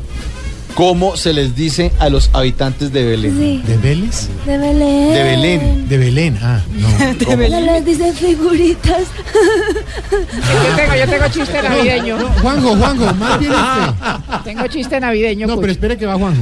[0.76, 3.38] ¿Cómo se les dice a los habitantes de Belén?
[3.38, 3.62] Sí.
[3.68, 4.28] ¿De Vélez?
[4.46, 5.14] De Belén.
[5.14, 5.88] De Belén.
[5.90, 6.90] De Belén, ah, no.
[7.20, 9.04] Se les dice figuritas.
[10.12, 12.18] Yo tengo, yo tengo chiste navideño.
[12.18, 14.44] No, Juanjo, Juanjo, más bien usted.
[14.44, 15.48] Tengo chiste navideño.
[15.48, 15.62] No, pues.
[15.62, 16.42] pero espere que va Juanjo.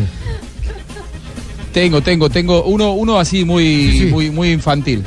[1.73, 5.03] Tengo, tengo, tengo uno, uno así muy, muy, muy infantil.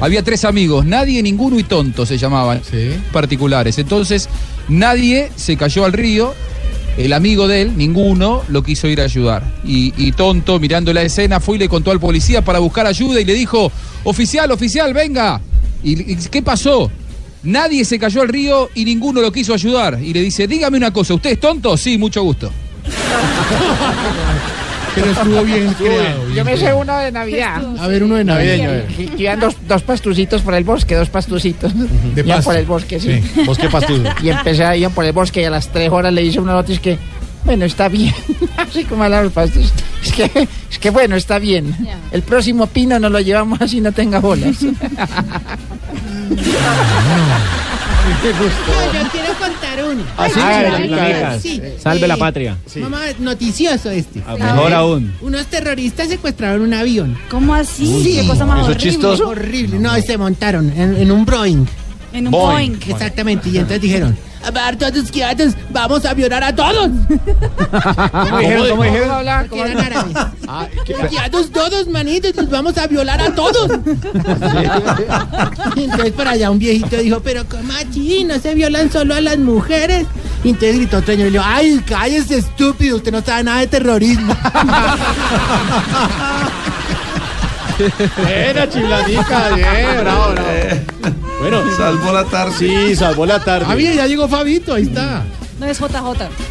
[0.00, 2.60] Había tres amigos, nadie, ninguno y tonto se llamaban,
[3.12, 3.78] particulares.
[3.78, 4.28] Entonces,
[4.68, 6.32] nadie se cayó al río,
[6.96, 9.42] el amigo de él, ninguno, lo quiso ir a ayudar.
[9.64, 13.20] Y, y tonto, mirando la escena, fue y le contó al policía para buscar ayuda
[13.20, 13.70] y le dijo,
[14.04, 15.40] oficial, oficial, venga.
[15.82, 16.90] ¿Y, y qué pasó?
[17.42, 19.98] Nadie se cayó al río y ninguno lo quiso ayudar.
[20.02, 21.76] Y le dice, dígame una cosa, ¿usted es tonto?
[21.76, 22.50] Sí, mucho gusto.
[24.94, 26.28] Pero estuvo bien creado.
[26.34, 27.62] Yo me sé uno de Navidad.
[27.78, 29.38] A ver, uno de navideño, a ver.
[29.40, 31.72] Dos, dos pastucitos por el bosque, dos pastucitos.
[31.74, 32.50] De iban pasto.
[32.50, 33.20] por el bosque, sí.
[33.22, 34.02] Sí, bosque pastuso.
[34.22, 36.52] Y empecé a ir por el bosque y a las tres horas le hice una
[36.52, 36.98] noticia que,
[37.44, 38.14] bueno, está bien.
[38.56, 39.72] así como a los pastos.
[40.02, 41.74] Es que, es que bueno, está bien.
[42.12, 44.60] El próximo pino nos lo llevamos así no tenga bolas.
[44.60, 44.70] Yo
[49.10, 50.02] quiero contar uno.
[50.16, 51.50] Ah, sí, A ver, sí.
[51.56, 51.62] Sí.
[51.80, 52.56] Salve la patria.
[52.76, 54.22] Mamá, noticioso este.
[54.26, 55.14] Ah, mejor aún.
[55.20, 57.16] Unos terroristas secuestraron un avión.
[57.30, 57.86] ¿Cómo así?
[58.02, 59.06] Sí, Qué cosa más horrible.
[59.06, 59.78] Horrible.
[59.78, 61.66] No, se montaron en, en un Boeing.
[62.14, 62.78] En un Boeing.
[62.86, 63.48] Exactamente.
[63.48, 66.90] Y entonces dijeron, a ver, todos quietos, vamos a violar a todos.
[68.12, 68.68] ¿Cómo dijeron?
[68.68, 69.10] ¿Cómo dijeron?
[69.10, 69.46] hablar?
[69.48, 70.16] Porque eran árabes.
[71.10, 73.80] Quietos todos, manitos, los vamos a violar a todos.
[75.74, 78.22] Y entonces por allá un viejito dijo, pero ¿cómo así?
[78.24, 80.06] ¿No se violan solo a las mujeres?
[80.44, 83.60] Y entonces gritó otro señor y le dijo, ay, cállese estúpido, usted no sabe nada
[83.60, 84.36] de terrorismo.
[88.18, 90.93] Buena chiflanica, bien, bravo, bravo.
[91.44, 92.54] Bueno, salvó la tarde.
[92.58, 93.66] Sí, salvó la tarde.
[93.68, 95.24] Ah, bien, ya llegó Fabito, ahí está.
[95.60, 95.94] No es JJ.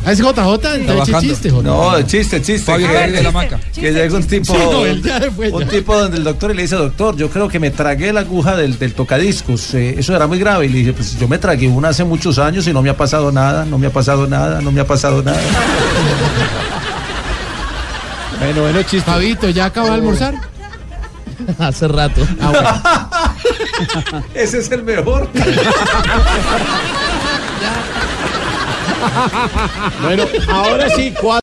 [0.05, 1.63] Ah, es JJ, entonces chiste, JJ.
[1.63, 2.71] No, chiste, chiste.
[2.71, 3.59] Fabio que, de la Maca.
[3.73, 6.53] que llega un tipo, Sí, no, él ya fue, un tipo donde el doctor y
[6.53, 9.73] le dice, doctor, yo creo que me tragué la aguja del, del tocadiscos.
[9.73, 10.67] eh, eso era muy grave.
[10.67, 12.95] Y le dice, pues yo me tragué una hace muchos años y no me ha
[12.95, 15.41] pasado nada, no me ha pasado nada, no me ha pasado nada.
[18.39, 19.09] Bueno, bueno, chiste.
[19.09, 20.35] Fabito, ¿ya acaba de almorzar?
[21.59, 22.21] Hace rato.
[24.33, 25.29] Ese es el mejor.
[30.01, 31.41] Bueno, ahora sí, cuatro.